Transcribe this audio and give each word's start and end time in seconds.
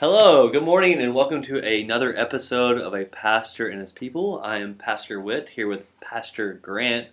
Hello, 0.00 0.48
good 0.48 0.62
morning, 0.62 0.98
and 0.98 1.14
welcome 1.14 1.42
to 1.42 1.58
another 1.58 2.18
episode 2.18 2.78
of 2.78 2.94
A 2.94 3.04
Pastor 3.04 3.68
and 3.68 3.82
His 3.82 3.92
People. 3.92 4.40
I 4.42 4.56
am 4.56 4.72
Pastor 4.72 5.20
Witt 5.20 5.50
here 5.50 5.68
with 5.68 5.82
Pastor 6.00 6.54
Grant. 6.54 7.08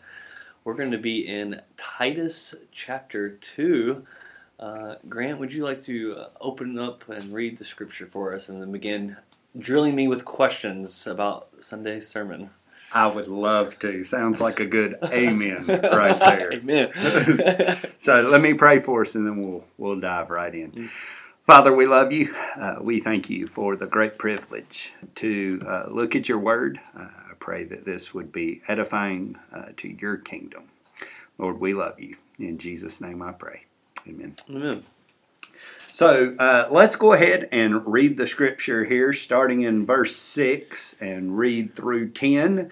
We're 0.64 0.74
going 0.74 0.92
to 0.92 0.98
be 0.98 1.28
in 1.28 1.62
Titus 1.76 2.56
chapter 2.72 3.32
2. 3.32 4.06
Uh, 4.58 4.96
Grant, 5.10 5.38
would 5.38 5.52
you 5.52 5.66
like 5.66 5.84
to 5.84 6.16
uh, 6.16 6.30
open 6.40 6.80
up 6.80 7.10
and 7.10 7.34
read 7.34 7.58
the 7.58 7.66
scripture 7.66 8.06
for 8.06 8.34
us 8.34 8.48
and 8.48 8.62
then 8.62 8.72
begin 8.72 9.18
drilling 9.60 9.94
me 9.94 10.08
with 10.08 10.24
questions 10.24 11.06
about 11.06 11.50
Sunday's 11.60 12.08
sermon? 12.08 12.52
I 12.94 13.08
would 13.08 13.28
love 13.28 13.78
to. 13.80 14.06
Sounds 14.06 14.40
like 14.40 14.62
a 14.62 14.66
good 14.66 14.96
amen 15.04 15.66
right 15.68 16.18
there. 16.18 16.54
Amen. 16.54 17.82
so 17.98 18.22
let 18.22 18.40
me 18.40 18.54
pray 18.54 18.80
for 18.80 19.02
us 19.02 19.14
and 19.14 19.28
then 19.28 19.42
we'll 19.42 19.66
we'll 19.78 20.00
dive 20.00 20.30
right 20.30 20.56
in. 20.56 20.90
Father, 21.48 21.74
we 21.74 21.86
love 21.86 22.12
you. 22.12 22.36
Uh, 22.60 22.76
we 22.82 23.00
thank 23.00 23.30
you 23.30 23.48
for 23.48 23.78
the 23.78 23.86
great 23.86 24.18
privilege 24.18 24.92
to 25.16 25.62
uh, 25.66 25.86
look 25.90 26.14
at 26.14 26.28
your 26.28 26.40
word. 26.40 26.78
Uh, 26.94 27.04
I 27.04 27.36
pray 27.40 27.64
that 27.64 27.86
this 27.86 28.14
would 28.14 28.34
be 28.34 28.62
edifying 28.68 29.38
uh, 29.56 29.68
to 29.78 29.88
your 29.88 30.18
kingdom. 30.18 30.64
Lord, 31.38 31.62
we 31.62 31.74
love 31.74 32.02
you. 32.02 32.18
In 32.38 32.58
Jesus' 32.58 33.00
name 33.00 33.22
I 33.22 33.32
pray. 33.32 33.64
Amen. 34.06 34.36
Amen. 34.50 34.84
So 35.88 36.36
uh, 36.38 36.68
let's 36.70 36.98
go 36.98 37.14
ahead 37.14 37.48
and 37.50 37.88
read 37.88 38.18
the 38.18 38.28
scripture 38.28 38.84
here, 38.84 39.14
starting 39.14 39.62
in 39.62 39.86
verse 39.86 40.18
6 40.18 40.98
and 41.00 41.38
read 41.38 41.74
through 41.74 42.10
10. 42.10 42.70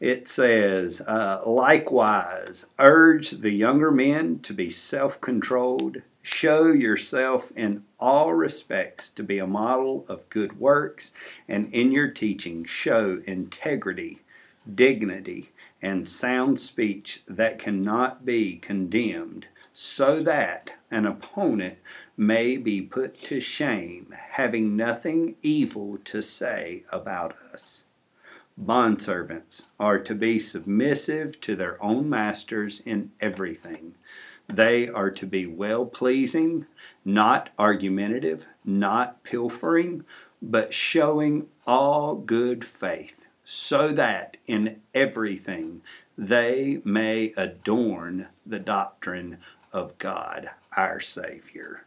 It 0.00 0.28
says, 0.28 1.02
uh, 1.02 1.42
Likewise, 1.44 2.64
urge 2.78 3.32
the 3.32 3.50
younger 3.50 3.90
men 3.90 4.38
to 4.44 4.54
be 4.54 4.70
self 4.70 5.20
controlled. 5.20 5.98
Show 6.26 6.72
yourself 6.72 7.52
in 7.54 7.84
all 8.00 8.32
respects 8.32 9.10
to 9.10 9.22
be 9.22 9.38
a 9.38 9.46
model 9.46 10.06
of 10.08 10.30
good 10.30 10.58
works, 10.58 11.12
and 11.46 11.70
in 11.70 11.92
your 11.92 12.08
teaching, 12.08 12.64
show 12.64 13.20
integrity, 13.26 14.20
dignity, 14.74 15.50
and 15.82 16.08
sound 16.08 16.58
speech 16.58 17.22
that 17.28 17.58
cannot 17.58 18.24
be 18.24 18.56
condemned, 18.56 19.48
so 19.74 20.22
that 20.22 20.70
an 20.90 21.04
opponent 21.04 21.76
may 22.16 22.56
be 22.56 22.80
put 22.80 23.20
to 23.24 23.38
shame, 23.38 24.14
having 24.30 24.78
nothing 24.78 25.36
evil 25.42 25.98
to 26.06 26.22
say 26.22 26.84
about 26.90 27.36
us. 27.52 27.84
Bondservants 28.58 29.64
are 29.78 29.98
to 29.98 30.14
be 30.14 30.38
submissive 30.38 31.38
to 31.42 31.54
their 31.54 31.82
own 31.84 32.08
masters 32.08 32.80
in 32.86 33.10
everything. 33.20 33.94
They 34.48 34.88
are 34.88 35.10
to 35.10 35.26
be 35.26 35.46
well 35.46 35.86
pleasing, 35.86 36.66
not 37.04 37.50
argumentative, 37.58 38.44
not 38.64 39.22
pilfering, 39.24 40.04
but 40.42 40.74
showing 40.74 41.48
all 41.66 42.14
good 42.14 42.64
faith, 42.64 43.24
so 43.44 43.92
that 43.92 44.36
in 44.46 44.80
everything 44.94 45.82
they 46.16 46.80
may 46.84 47.32
adorn 47.36 48.28
the 48.46 48.58
doctrine 48.58 49.38
of 49.72 49.96
God 49.98 50.50
our 50.76 51.00
Savior. 51.00 51.84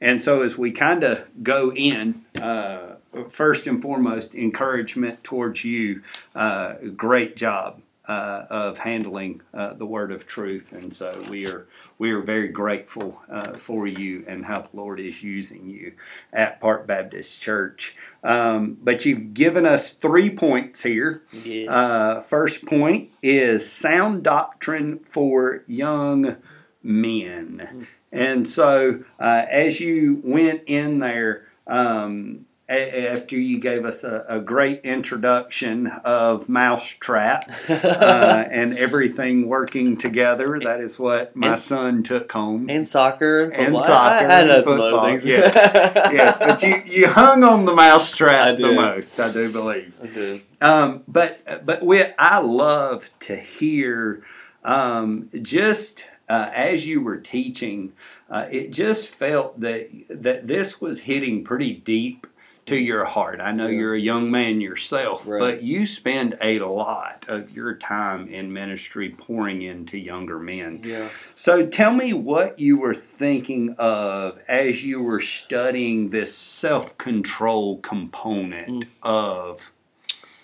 And 0.00 0.20
so, 0.20 0.42
as 0.42 0.58
we 0.58 0.70
kind 0.70 1.02
of 1.02 1.26
go 1.42 1.72
in, 1.72 2.26
uh, 2.40 2.96
first 3.30 3.66
and 3.66 3.80
foremost, 3.80 4.34
encouragement 4.34 5.24
towards 5.24 5.64
you. 5.64 6.02
Uh, 6.34 6.74
great 6.96 7.36
job 7.36 7.80
uh, 8.06 8.46
of 8.50 8.78
handling 8.78 9.40
uh, 9.52 9.72
the 9.74 9.86
word 9.86 10.12
of 10.12 10.26
truth, 10.26 10.72
and 10.72 10.94
so 10.94 11.24
we 11.30 11.46
are 11.46 11.66
we 11.98 12.10
are 12.10 12.20
very 12.20 12.48
grateful 12.48 13.20
uh, 13.30 13.54
for 13.54 13.86
you 13.86 14.24
and 14.26 14.44
how 14.44 14.60
the 14.60 14.76
Lord 14.76 15.00
is 15.00 15.22
using 15.22 15.68
you 15.68 15.92
at 16.32 16.60
Park 16.60 16.86
Baptist 16.86 17.40
Church. 17.40 17.96
Um, 18.22 18.78
but 18.82 19.04
you've 19.04 19.34
given 19.34 19.64
us 19.66 19.92
three 19.92 20.30
points 20.30 20.82
here. 20.82 21.22
Yeah. 21.32 21.70
Uh, 21.70 22.22
first 22.22 22.66
point 22.66 23.10
is 23.22 23.70
sound 23.70 24.22
doctrine 24.22 24.98
for 25.00 25.62
young 25.66 26.36
men. 26.82 27.86
And 28.12 28.48
so, 28.48 29.02
uh, 29.18 29.44
as 29.50 29.80
you 29.80 30.20
went 30.22 30.62
in 30.66 31.00
there, 31.00 31.48
um, 31.66 32.46
after 32.68 33.36
you 33.36 33.58
gave 33.60 33.84
us 33.84 34.04
a, 34.04 34.24
a 34.26 34.40
great 34.40 34.80
introduction 34.84 35.86
of 36.04 36.48
Mousetrap 36.48 37.50
uh, 37.68 38.44
and 38.50 38.78
everything 38.78 39.48
working 39.48 39.96
together, 39.98 40.58
that 40.60 40.80
is 40.80 40.98
what 40.98 41.36
my 41.36 41.48
And- 41.48 41.58
son 41.58 42.02
took 42.02 42.32
home. 42.32 42.70
and 42.70 42.88
soccer. 42.88 43.42
And 43.44 43.66
football. 43.66 43.82
soccer 43.84 44.26
I, 44.26 44.28
I 44.36 44.38
and 44.40 44.48
know 44.48 44.62
football, 44.62 45.04
things. 45.04 45.26
yes. 45.26 45.54
yes, 46.12 46.38
but 46.38 46.62
you, 46.62 46.82
you 46.86 47.08
hung 47.08 47.44
on 47.44 47.66
the 47.66 47.74
mousetrap 47.74 48.56
the 48.58 48.72
most, 48.72 49.20
I 49.20 49.30
do 49.32 49.52
believe. 49.52 49.94
I 50.02 50.06
did. 50.06 50.42
Um, 50.60 51.02
but 51.06 51.66
but 51.66 51.84
we, 51.84 52.02
I 52.18 52.38
love 52.38 53.10
to 53.20 53.36
hear 53.36 54.22
um, 54.64 55.28
just 55.42 56.06
uh, 56.28 56.50
as 56.54 56.86
you 56.86 57.02
were 57.02 57.18
teaching, 57.18 57.92
uh, 58.30 58.46
it 58.50 58.70
just 58.70 59.08
felt 59.08 59.60
that 59.60 59.90
that 60.08 60.46
this 60.46 60.80
was 60.80 61.00
hitting 61.00 61.44
pretty 61.44 61.74
deep 61.74 62.26
to 62.66 62.76
your 62.76 63.04
heart. 63.04 63.40
I 63.40 63.52
know 63.52 63.66
Yeah. 63.66 63.78
you're 63.78 63.94
a 63.94 64.00
young 64.00 64.30
man 64.30 64.60
yourself, 64.60 65.26
Right. 65.26 65.38
but 65.38 65.62
you 65.62 65.84
spend 65.86 66.36
a 66.40 66.60
lot 66.60 67.24
of 67.28 67.50
your 67.50 67.74
time 67.74 68.26
in 68.28 68.52
ministry 68.52 69.10
pouring 69.10 69.60
into 69.62 69.98
younger 69.98 70.38
men. 70.38 70.80
Yeah. 70.82 71.08
So 71.34 71.66
tell 71.66 71.92
me 71.92 72.12
what 72.14 72.58
you 72.58 72.78
were 72.78 72.94
thinking 72.94 73.74
of 73.78 74.38
as 74.48 74.84
you 74.84 75.02
were 75.02 75.20
studying 75.20 76.08
this 76.10 76.34
self 76.34 76.96
control 76.96 77.78
component 77.78 78.84
Mm. 78.84 78.86
of. 79.02 79.70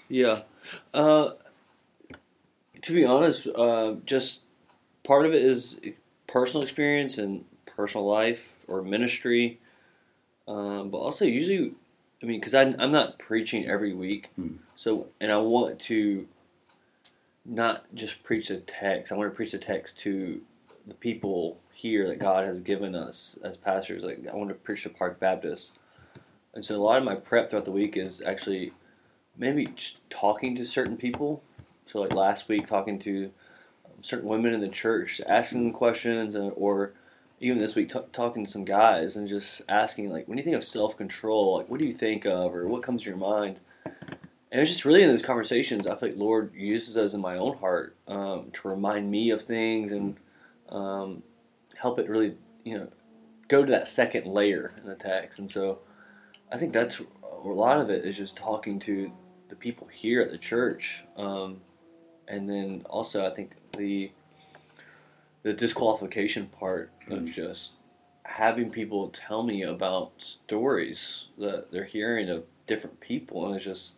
Yeah. 0.09 0.41
Uh, 0.93 1.31
to 2.83 2.93
be 2.93 3.05
honest, 3.05 3.47
uh, 3.47 3.95
just 4.05 4.45
part 5.05 5.25
of 5.25 5.33
it 5.35 5.43
is 5.43 5.81
personal 6.27 6.63
experience 6.63 7.17
and 7.19 7.45
personal 7.67 8.07
life 8.07 8.57
or 8.69 8.83
ministry. 8.83 9.59
Um, 10.49 10.91
but 10.91 10.99
also, 10.99 11.25
usually, 11.25 11.75
I 12.23 12.27
mean, 12.27 12.39
because 12.39 12.55
I'm 12.55 12.93
not 12.93 13.19
preaching 13.19 13.67
every 13.67 13.95
week. 13.95 14.31
Hmm. 14.37 14.57
So, 14.75 15.07
and 15.21 15.33
I 15.33 15.39
want 15.39 15.79
to 15.81 16.27
not 17.45 17.85
just 17.95 18.23
preach 18.23 18.49
the 18.49 18.59
text, 18.59 19.11
I 19.11 19.17
want 19.17 19.31
to 19.31 19.37
preach 19.37 19.53
the 19.53 19.59
text 19.59 19.99
to 20.01 20.41
the 20.87 20.95
people 20.95 21.59
here 21.73 22.07
that 22.09 22.19
God 22.19 22.45
has 22.45 22.61
given 22.61 22.95
us 22.95 23.39
as 23.43 23.57
pastors. 23.57 24.03
Like, 24.03 24.27
I 24.31 24.37
want 24.37 24.51
to 24.51 24.55
preach 24.55 24.83
to 24.83 24.91
Park 24.91 25.19
Baptist. 25.19 25.79
And 26.55 26.65
so, 26.65 26.77
a 26.77 26.83
lot 26.83 26.99
of 26.99 27.05
my 27.05 27.15
prep 27.15 27.49
throughout 27.51 27.65
the 27.65 27.73
week 27.73 27.97
is 27.97 28.21
actually 28.21 28.73
maybe 29.37 29.69
talking 30.11 30.55
to 30.57 30.65
certain 30.65 30.97
people. 30.97 31.43
So, 31.87 32.01
like 32.01 32.13
last 32.13 32.49
week, 32.49 32.67
talking 32.67 32.99
to 33.01 33.31
certain 34.03 34.29
women 34.29 34.53
in 34.53 34.61
the 34.61 34.69
church, 34.69 35.21
asking 35.27 35.65
them 35.65 35.73
questions, 35.73 36.35
and, 36.35 36.53
or 36.57 36.93
even 37.41 37.59
this 37.59 37.75
week, 37.75 37.91
t- 37.91 37.99
talking 38.13 38.45
to 38.45 38.51
some 38.51 38.65
guys 38.65 39.17
and 39.17 39.27
just 39.27 39.63
asking, 39.69 40.11
like, 40.11 40.29
when 40.29 40.39
you 40.39 40.45
think 40.45 40.57
of 40.57 40.65
self 40.65 40.97
control, 40.97 41.59
like, 41.59 41.69
what 41.69 41.81
do 41.81 41.87
you 41.87 41.93
think 41.93 42.27
of, 42.27 42.55
or 42.55 42.69
what 42.69 42.83
comes 42.83 43.03
to 43.03 43.09
your 43.09 43.19
mind? 43.19 43.61
And 44.53 44.61
it's 44.61 44.71
just 44.71 44.85
really 44.85 45.03
in 45.03 45.09
those 45.09 45.23
conversations, 45.23 45.87
I 45.87 45.95
feel 45.95 46.11
like 46.11 46.19
Lord 46.19 46.53
uses 46.55 46.95
those 46.95 47.15
in 47.15 47.21
my 47.21 47.37
own 47.37 47.57
heart 47.57 47.97
um, 48.09 48.51
to 48.53 48.69
remind 48.69 49.11
me 49.11 49.31
of 49.31 49.43
things 49.43 49.93
and 49.93 50.17
um, 50.69 51.23
help 51.77 51.99
it 51.99 52.09
really, 52.09 52.35
you 52.65 52.77
know, 52.77 52.89
go 53.49 53.65
to 53.65 53.71
that 53.71 53.89
second 53.89 54.27
layer 54.27 54.73
in 54.79 54.89
the 54.89 54.95
text. 54.95 55.39
And 55.39 55.51
so, 55.51 55.79
I 56.53 56.59
think 56.59 56.73
that's 56.73 57.01
a 57.23 57.49
lot 57.49 57.79
of 57.79 57.91
it 57.91 58.05
is 58.05 58.17
just 58.17 58.37
talking 58.37 58.79
to 58.81 59.11
the 59.49 59.57
people 59.57 59.87
here 59.87 60.21
at 60.21 60.31
the 60.31 60.39
church, 60.39 61.05
um, 61.17 61.61
and 62.29 62.49
then 62.49 62.83
also 62.89 63.27
I 63.27 63.35
think 63.35 63.53
the 63.77 64.11
the 65.43 65.53
disqualification 65.53 66.47
part 66.49 66.91
of 67.09 67.21
Mhm. 67.21 67.33
just 67.33 67.73
having 68.25 68.71
people 68.71 69.09
tell 69.09 69.43
me 69.43 69.63
about 69.63 70.13
stories 70.21 71.29
that 71.39 71.71
they're 71.73 71.85
hearing 71.85 72.29
of 72.29 72.45
different 72.67 73.01
people, 73.01 73.47
and 73.47 73.57
it's 73.57 73.65
just 73.65 73.97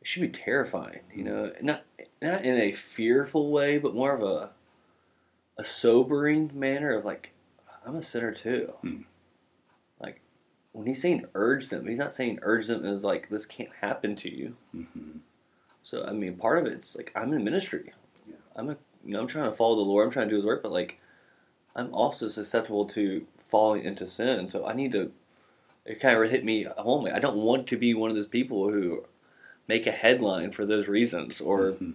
it 0.00 0.06
should 0.06 0.22
be 0.22 0.28
terrifying, 0.28 1.00
you 1.14 1.22
know, 1.22 1.52
not 1.60 1.84
not 2.22 2.44
in 2.44 2.56
a 2.58 2.72
fearful 2.72 3.50
way, 3.50 3.76
but 3.78 3.94
more 3.94 4.14
of 4.14 4.22
a 4.22 4.52
a 5.58 5.64
sobering 5.64 6.50
manner 6.54 6.92
of 6.92 7.04
like 7.04 7.30
I'm 7.84 7.96
a 7.96 8.02
sinner 8.02 8.32
too. 8.32 8.74
Hmm. 8.80 9.02
Like 10.00 10.20
when 10.72 10.86
he's 10.86 11.00
saying 11.02 11.26
urge 11.34 11.68
them, 11.68 11.86
he's 11.86 11.98
not 11.98 12.14
saying 12.14 12.38
urge 12.42 12.66
them 12.66 12.84
as 12.84 13.04
like 13.04 13.28
this 13.28 13.44
can't 13.46 13.74
happen 13.76 14.16
to 14.16 14.34
you. 14.34 14.56
Mhm. 14.74 15.20
So 15.82 16.04
I 16.04 16.12
mean, 16.12 16.36
part 16.36 16.58
of 16.58 16.72
it's 16.72 16.96
like 16.96 17.12
I'm 17.14 17.32
in 17.34 17.44
ministry. 17.44 17.92
Yeah. 18.26 18.36
I'm 18.56 18.70
a 18.70 18.76
you 19.04 19.12
know 19.12 19.20
I'm 19.20 19.26
trying 19.26 19.50
to 19.50 19.56
follow 19.56 19.76
the 19.76 19.82
Lord. 19.82 20.06
I'm 20.06 20.12
trying 20.12 20.26
to 20.26 20.30
do 20.30 20.36
His 20.36 20.44
work, 20.46 20.62
but 20.62 20.72
like 20.72 21.00
I'm 21.74 21.92
also 21.94 22.28
susceptible 22.28 22.84
to 22.86 23.26
falling 23.38 23.84
into 23.84 24.06
sin. 24.06 24.48
So 24.48 24.66
I 24.66 24.72
need 24.72 24.92
to. 24.92 25.12
It 25.86 26.00
kind 26.00 26.22
of 26.22 26.30
hit 26.30 26.44
me 26.44 26.64
home. 26.76 27.04
Like, 27.04 27.14
I 27.14 27.18
don't 27.18 27.38
want 27.38 27.66
to 27.68 27.76
be 27.76 27.94
one 27.94 28.10
of 28.10 28.16
those 28.16 28.26
people 28.26 28.70
who 28.70 29.04
make 29.66 29.86
a 29.86 29.92
headline 29.92 30.52
for 30.52 30.66
those 30.66 30.88
reasons, 30.88 31.40
or 31.40 31.72
Mhm. 31.72 31.94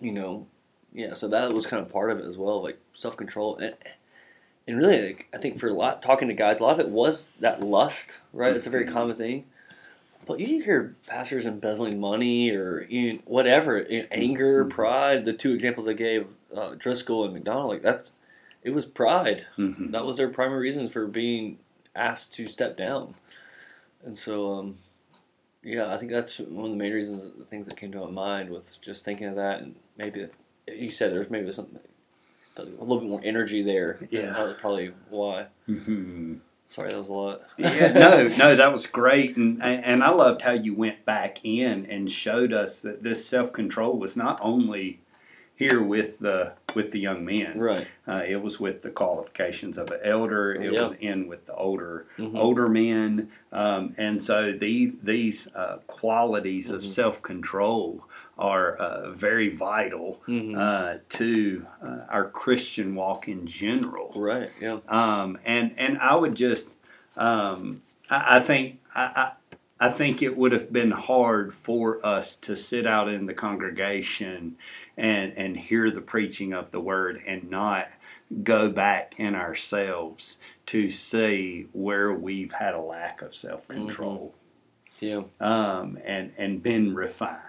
you 0.00 0.12
know, 0.12 0.46
yeah. 0.92 1.14
So 1.14 1.26
that 1.28 1.52
was 1.52 1.66
kind 1.66 1.80
of 1.82 1.90
part 1.90 2.10
of 2.10 2.18
it 2.18 2.24
as 2.26 2.36
well, 2.36 2.62
like 2.62 2.78
self 2.92 3.16
control. 3.16 3.56
And, 3.56 3.74
and 4.68 4.76
really, 4.76 5.06
like, 5.06 5.28
I 5.32 5.38
think 5.38 5.58
for 5.58 5.68
a 5.68 5.72
lot 5.72 6.02
talking 6.02 6.28
to 6.28 6.34
guys, 6.34 6.60
a 6.60 6.64
lot 6.64 6.78
of 6.78 6.86
it 6.86 6.90
was 6.90 7.28
that 7.40 7.62
lust, 7.62 8.18
right? 8.32 8.54
It's 8.54 8.66
a 8.66 8.70
very 8.70 8.84
Mhm. 8.86 8.92
common 8.92 9.16
thing. 9.16 9.46
But 10.26 10.40
you 10.40 10.62
hear 10.62 10.96
pastors 11.06 11.46
embezzling 11.46 12.00
money 12.00 12.50
or 12.50 12.86
you 12.88 13.14
know, 13.14 13.18
whatever, 13.24 13.82
you 13.88 14.00
know, 14.02 14.08
anger, 14.10 14.64
Mhm. 14.64 14.70
pride. 14.70 15.24
The 15.24 15.32
two 15.32 15.52
examples 15.52 15.86
I 15.88 15.92
gave, 15.92 16.26
uh, 16.54 16.74
Driscoll 16.76 17.24
and 17.24 17.34
MacDonald, 17.34 17.68
like 17.70 17.82
that's 17.82 18.12
it 18.62 18.70
was 18.70 18.86
pride. 18.86 19.46
Mhm. 19.58 19.92
That 19.92 20.04
was 20.06 20.16
their 20.16 20.28
primary 20.30 20.60
reasons 20.62 20.90
for 20.90 21.06
being 21.06 21.58
asked 21.94 22.32
to 22.34 22.46
step 22.46 22.76
down. 22.76 23.14
And 24.02 24.16
so, 24.18 24.52
um, 24.54 24.78
yeah, 25.62 25.92
I 25.92 25.98
think 25.98 26.10
that's 26.10 26.38
one 26.38 26.64
of 26.66 26.70
the 26.70 26.76
main 26.76 26.92
reasons, 26.92 27.30
the 27.32 27.44
things 27.44 27.66
that 27.66 27.76
came 27.76 27.92
to 27.92 27.98
my 28.00 28.10
mind 28.10 28.50
with 28.50 28.80
just 28.80 29.04
thinking 29.04 29.26
of 29.26 29.36
that, 29.36 29.60
and 29.62 29.74
maybe 29.98 30.28
you 30.66 30.90
said 30.90 31.12
there's 31.12 31.30
maybe 31.30 31.50
something 31.52 31.78
a 32.56 32.62
little 32.62 33.00
bit 33.00 33.08
more 33.08 33.20
energy 33.24 33.62
there. 33.62 33.98
Yeah. 34.10 34.32
that 34.32 34.40
was 34.42 34.54
probably 34.54 34.92
why. 35.10 35.48
Mhm. 35.68 36.38
Sorry, 36.74 36.90
that 36.90 36.98
was 36.98 37.08
a 37.08 37.12
lot. 37.12 37.42
yeah, 37.56 37.92
no, 37.94 38.26
no, 38.36 38.56
that 38.56 38.72
was 38.72 38.86
great, 38.86 39.36
and 39.36 39.62
and 39.62 40.02
I 40.02 40.10
loved 40.10 40.42
how 40.42 40.50
you 40.52 40.74
went 40.74 41.04
back 41.04 41.38
in 41.44 41.86
and 41.86 42.10
showed 42.10 42.52
us 42.52 42.80
that 42.80 43.04
this 43.04 43.24
self 43.24 43.52
control 43.52 43.96
was 43.96 44.16
not 44.16 44.40
only 44.42 44.98
here 45.54 45.80
with 45.80 46.18
the 46.18 46.54
with 46.74 46.90
the 46.90 46.98
young 46.98 47.24
men, 47.24 47.60
right. 47.60 47.86
uh, 48.08 48.22
it 48.26 48.42
was 48.42 48.58
with 48.58 48.82
the 48.82 48.90
qualifications 48.90 49.78
of 49.78 49.92
an 49.92 50.00
elder. 50.02 50.52
It 50.52 50.72
Yeah. 50.72 50.82
was 50.82 50.92
in 51.00 51.28
with 51.28 51.46
the 51.46 51.54
older 51.54 52.06
Mhm. 52.18 52.36
older 52.36 52.66
men, 52.66 53.30
um, 53.52 53.94
and 53.96 54.20
so 54.20 54.50
these 54.50 54.98
these 55.02 55.54
uh, 55.54 55.78
qualities 55.86 56.70
of 56.70 56.82
Mhm. 56.82 56.86
self 56.88 57.22
control 57.22 58.02
are 58.38 58.74
uh, 58.76 59.10
very 59.12 59.48
vital 59.54 60.20
Mhm. 60.26 60.56
uh, 60.58 60.98
to 61.10 61.66
uh, 61.82 61.98
our 62.08 62.28
Christian 62.28 62.94
walk 62.94 63.28
in 63.28 63.46
general. 63.46 64.12
right. 64.16 64.50
Yeah. 64.60 64.78
Um, 64.88 65.38
and 65.44 65.72
and 65.78 65.98
I 65.98 66.14
would 66.16 66.34
just, 66.34 66.68
um, 67.16 67.80
I, 68.10 68.36
I 68.36 68.40
think 68.40 68.80
I, 68.94 69.02
I 69.02 69.32
I 69.88 69.90
think 69.90 70.22
it 70.22 70.36
would 70.36 70.52
have 70.52 70.72
been 70.72 70.92
hard 70.92 71.54
for 71.54 72.04
us 72.06 72.36
to 72.38 72.56
sit 72.56 72.86
out 72.86 73.08
in 73.08 73.26
the 73.26 73.34
congregation 73.34 74.56
and 74.96 75.32
and 75.36 75.56
hear 75.56 75.90
the 75.90 76.00
preaching 76.00 76.52
of 76.52 76.70
the 76.70 76.80
word 76.80 77.22
and 77.26 77.50
not 77.50 77.88
go 78.42 78.68
back 78.70 79.14
in 79.18 79.34
ourselves 79.34 80.40
to 80.66 80.90
see 80.90 81.66
where 81.72 82.12
we've 82.12 82.52
had 82.52 82.74
a 82.74 82.80
lack 82.80 83.20
of 83.22 83.34
self 83.34 83.68
control 83.68 84.34
Yeah. 85.00 85.22
um, 85.40 85.98
and 86.04 86.32
and 86.38 86.62
been 86.62 86.94
refined. 86.94 87.40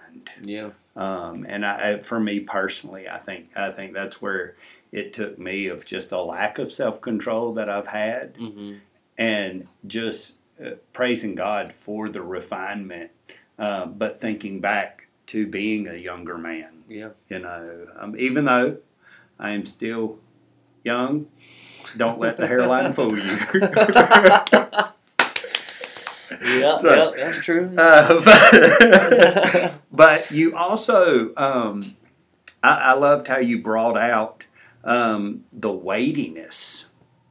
Yeah. 0.42 0.70
Um, 0.94 1.44
and 1.48 1.64
I, 1.64 1.98
for 1.98 2.18
me 2.18 2.40
personally, 2.40 3.08
I 3.08 3.18
think 3.18 3.50
I 3.56 3.70
think 3.70 3.92
that's 3.92 4.20
where 4.22 4.56
it 4.92 5.12
took 5.12 5.38
me 5.38 5.66
of 5.66 5.84
just 5.84 6.12
a 6.12 6.20
lack 6.20 6.58
of 6.58 6.72
self 6.72 7.00
control 7.00 7.52
that 7.54 7.68
I've 7.68 7.88
had, 7.88 8.36
hmm 8.38 8.74
and 9.18 9.66
just 9.86 10.34
uh, 10.62 10.72
praising 10.92 11.34
God 11.34 11.72
for 11.80 12.08
the 12.10 12.20
refinement, 12.20 13.10
uh, 13.58 13.86
but 13.86 14.20
thinking 14.20 14.60
back 14.60 15.06
to 15.28 15.46
being 15.46 15.88
a 15.88 15.94
younger 15.94 16.36
man. 16.36 16.84
Yeah. 16.88 17.10
You 17.28 17.38
know, 17.38 17.86
um, 17.98 18.14
even 18.18 18.44
though 18.44 18.76
I 19.38 19.50
am 19.50 19.66
still 19.66 20.18
young, 20.84 21.28
don't 21.96 22.20
let 22.20 22.36
the 22.36 22.46
hairline 22.46 22.92
fool 22.92 23.18
you. 23.18 23.38
Yeah. 26.46 26.78
So- 26.78 27.14
yeah. 27.16 27.24
That's 27.24 27.38
true. 27.38 27.72
Uh, 27.76 28.20
but, 28.24 29.74
but 29.92 30.30
you 30.30 30.56
also, 30.56 31.34
um, 31.36 31.82
I, 32.62 32.74
I 32.74 32.92
loved 32.94 33.28
how 33.28 33.38
you 33.38 33.60
brought 33.62 33.96
out 33.98 34.44
um, 34.84 35.44
the 35.52 35.72
weightiness 35.72 36.86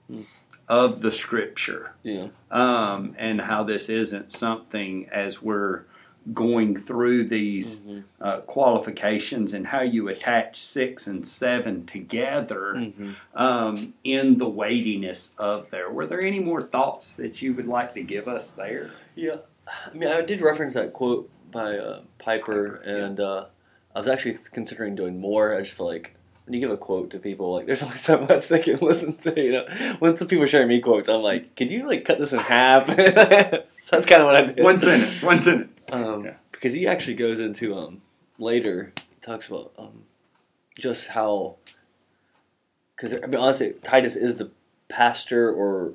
Hmm. 0.08 0.22
of 0.70 1.02
the 1.02 1.12
scripture 1.12 1.96
yeah. 2.04 2.28
um, 2.52 3.16
and 3.18 3.42
how 3.42 3.64
this 3.64 3.90
isn't 3.90 4.32
something 4.34 5.10
as 5.10 5.42
we're 5.42 5.86
going 6.34 6.76
through 6.76 7.26
these 7.26 7.82
hmm 7.82 8.00
uh, 8.20 8.40
qualifications 8.42 9.54
and 9.54 9.68
how 9.68 9.82
you 9.82 10.08
attach 10.08 10.60
six 10.60 11.06
and 11.06 11.28
seven 11.28 11.86
together 11.86 12.92
hmm 12.98 13.12
um, 13.36 13.94
in 14.04 14.38
the 14.38 14.50
weightiness 14.50 15.32
of 15.38 15.70
there. 15.70 15.90
Were 15.92 16.08
there 16.08 16.22
any 16.22 16.40
more 16.40 16.62
thoughts 16.62 17.14
that 17.14 17.42
you 17.42 17.54
would 17.54 17.68
like 17.68 17.94
to 17.94 18.02
give 18.02 18.28
us 18.28 18.52
there? 18.52 18.92
Yeah, 19.16 19.38
I 19.68 19.94
mean, 19.96 20.10
I 20.10 20.22
did 20.22 20.42
reference 20.42 20.74
that 20.74 20.94
quote 20.94 21.30
by 21.52 21.78
uh, 21.78 22.02
Piper, 22.20 22.76
and 22.78 23.20
uh, 23.20 23.46
I 23.96 24.00
was 24.00 24.08
actually 24.08 24.40
considering 24.52 24.96
doing 24.96 25.20
more. 25.20 25.56
I 25.56 25.60
just 25.62 25.74
feel 25.74 25.86
like 25.88 26.16
when 26.46 26.54
you 26.54 26.60
give 26.60 26.72
a 26.72 26.78
quote 26.78 27.12
to 27.12 27.20
people, 27.20 27.54
like 27.54 27.66
there's 27.66 27.84
only 27.84 27.98
so 28.10 28.22
much 28.22 28.48
they 28.48 28.60
can 28.60 28.76
listen 28.82 29.16
to. 29.18 29.40
You 29.40 29.52
know, 29.52 29.98
once 30.00 30.20
the 30.20 30.26
people 30.26 30.46
sharing 30.48 30.68
me 30.70 30.82
quotes, 30.82 31.10
I'm 31.10 31.22
like, 31.22 31.56
could 31.56 31.70
you 31.72 31.88
like 31.88 32.06
cut 32.06 32.18
this 32.20 32.34
in 32.34 32.40
half? 32.40 32.88
so 33.86 33.96
that's 33.96 34.08
kind 34.08 34.22
of 34.22 34.26
what 34.26 34.36
I 34.36 34.46
did. 34.48 34.64
One 34.64 34.80
sentence, 34.80 35.22
one 35.22 35.44
sentence. 35.44 35.80
Um, 35.92 36.26
Yeah. 36.26 36.34
Because 36.52 36.74
he 36.74 36.88
actually 36.88 37.14
goes 37.14 37.40
into 37.40 37.76
um, 37.78 38.02
later 38.40 38.92
talks 39.22 39.48
about 39.48 39.72
um, 39.78 40.02
just 40.76 41.10
how 41.10 41.58
because 42.96 43.14
I 43.14 43.28
mean 43.28 43.36
honestly 43.36 43.74
Titus 43.84 44.16
is 44.16 44.38
the 44.38 44.50
pastor 44.90 45.52
or 45.52 45.94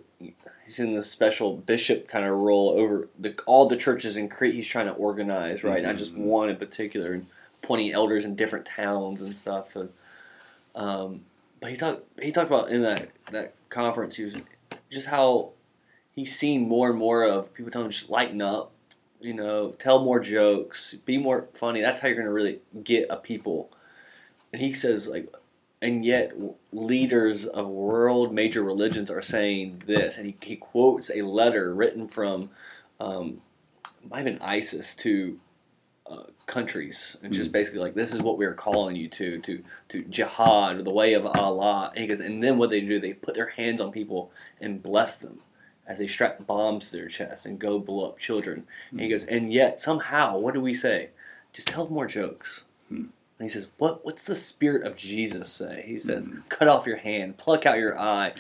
he's 0.65 0.79
in 0.79 0.95
this 0.95 1.11
special 1.11 1.57
bishop 1.57 2.07
kind 2.07 2.25
of 2.25 2.37
role 2.37 2.71
over 2.71 3.09
the 3.19 3.35
all 3.47 3.67
the 3.67 3.77
churches 3.77 4.17
in 4.17 4.29
Crete 4.29 4.55
he's 4.55 4.67
trying 4.69 4.87
to 4.87 4.93
organize 4.93 5.65
right 5.65 5.83
not 5.83 5.97
just 5.97 6.15
Mhm. 6.15 6.19
one 6.19 6.49
in 6.51 6.57
particular 6.57 7.13
and 7.15 7.27
appointing 7.63 7.91
elders 7.93 8.25
in 8.25 8.37
different 8.37 8.67
towns 8.67 9.21
and 9.23 9.35
stuff 9.37 9.75
and 9.75 9.89
um, 10.77 11.23
but 11.61 11.71
he 11.71 11.77
talked 11.77 12.03
he 12.23 12.31
talked 12.31 12.47
about 12.49 12.71
in 12.71 12.83
that 12.83 13.09
that 13.33 13.55
conference 13.71 14.15
he 14.17 14.23
was 14.25 14.37
just 14.91 15.07
how 15.09 15.51
he's 16.15 16.37
seen 16.37 16.69
more 16.69 16.91
and 16.91 16.99
more 16.99 17.25
of 17.25 17.53
people 17.55 17.71
telling 17.71 17.87
him 17.87 17.93
just 17.93 18.11
lighten 18.11 18.43
up 18.43 18.73
you 19.21 19.35
know, 19.35 19.73
tell 19.79 20.03
more 20.03 20.19
jokes, 20.19 20.95
be 21.05 21.19
more 21.19 21.49
funny. 21.55 21.81
That's 21.81 22.01
how 22.01 22.09
you're 22.09 22.17
going 22.17 22.27
to 22.27 22.33
really 22.33 22.61
get 22.83 23.07
a 23.11 23.17
people. 23.17 23.71
And 24.53 24.63
he 24.63 24.73
says, 24.73 25.07
like, 25.07 25.33
and 25.83 26.05
yet 26.05 26.33
leaders 26.73 27.47
of 27.47 27.69
world 27.69 28.35
major 28.35 28.63
religions 28.63 29.11
are 29.11 29.23
saying 29.23 29.83
this. 29.87 30.17
And 30.17 30.27
he, 30.27 30.37
he 30.43 30.57
quotes 30.57 31.11
a 31.11 31.23
letter 31.23 31.75
written 31.75 32.09
from, 32.09 32.51
um, 32.99 33.43
might 34.09 34.19
have 34.19 34.25
been 34.27 34.43
ISIS 34.43 34.95
to 34.97 35.39
uh, 36.11 36.25
countries. 36.47 37.17
And 37.23 37.33
just 37.33 37.51
Mm. 37.51 37.53
basically 37.53 37.81
like, 37.81 37.95
this 37.95 38.13
is 38.13 38.23
what 38.23 38.37
we 38.39 38.47
are 38.47 38.55
calling 38.55 38.97
you 38.97 39.09
to, 39.09 39.39
to, 39.41 39.63
to 39.91 40.03
jihad, 40.05 40.85
the 40.85 40.91
way 40.91 41.13
of 41.13 41.27
Allah. 41.27 41.93
And 41.95 42.03
he 42.03 42.09
goes, 42.09 42.21
and 42.21 42.43
then 42.43 42.59
what 42.59 42.71
they 42.71 42.81
do, 42.81 42.99
they 42.99 43.13
put 43.13 43.35
their 43.35 43.49
hands 43.49 43.81
on 43.81 43.93
people 43.93 44.33
and 44.61 44.83
bless 44.83 45.17
them 45.17 45.41
as 45.91 45.99
they 45.99 46.07
strap 46.07 46.47
bombs 46.47 46.89
to 46.89 46.97
their 46.97 47.09
chests 47.09 47.45
and 47.45 47.59
go 47.59 47.81
blow 47.81 48.07
up 48.07 48.19
children. 48.19 48.65
And 48.93 49.01
he 49.01 49.09
goes, 49.09 49.27
and 49.27 49.53
yet 49.53 49.81
somehow, 49.81 50.39
what 50.39 50.55
do 50.55 50.61
we 50.61 50.73
say? 50.73 51.09
Just 51.53 51.67
tell 51.67 51.89
more 51.89 52.07
jokes. 52.07 52.63
Hmm. 52.89 53.07
And 53.39 53.49
he 53.49 53.49
says, 53.49 53.67
what 53.77 54.05
What's 54.05 54.25
the 54.25 54.37
spirit 54.37 54.87
of 54.87 54.97
Jesus 54.97 55.53
say? 55.53 55.83
He 55.85 55.99
says, 55.99 56.27
Hmm. 56.27 56.39
cut 56.49 56.69
off 56.69 56.87
your 56.87 56.99
hand, 56.99 57.39
pluck 57.39 57.67
out 57.67 57.79
your 57.79 57.99
eye, 57.99 58.35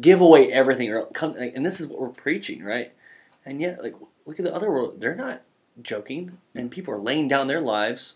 give 0.00 0.20
away 0.20 0.50
everything, 0.50 0.90
or 0.90 1.06
come. 1.06 1.36
And 1.36 1.64
this 1.64 1.80
is 1.80 1.86
what 1.86 2.00
we're 2.00 2.08
preaching, 2.08 2.64
right? 2.64 2.92
And 3.46 3.60
yet, 3.60 3.80
like, 3.80 3.94
look 4.26 4.40
at 4.40 4.44
the 4.44 4.54
other 4.54 4.70
world; 4.70 5.00
they're 5.00 5.14
not 5.14 5.42
joking, 5.82 6.38
and 6.52 6.68
people 6.68 6.92
are 6.94 6.98
laying 6.98 7.28
down 7.28 7.46
their 7.46 7.60
lives. 7.60 8.14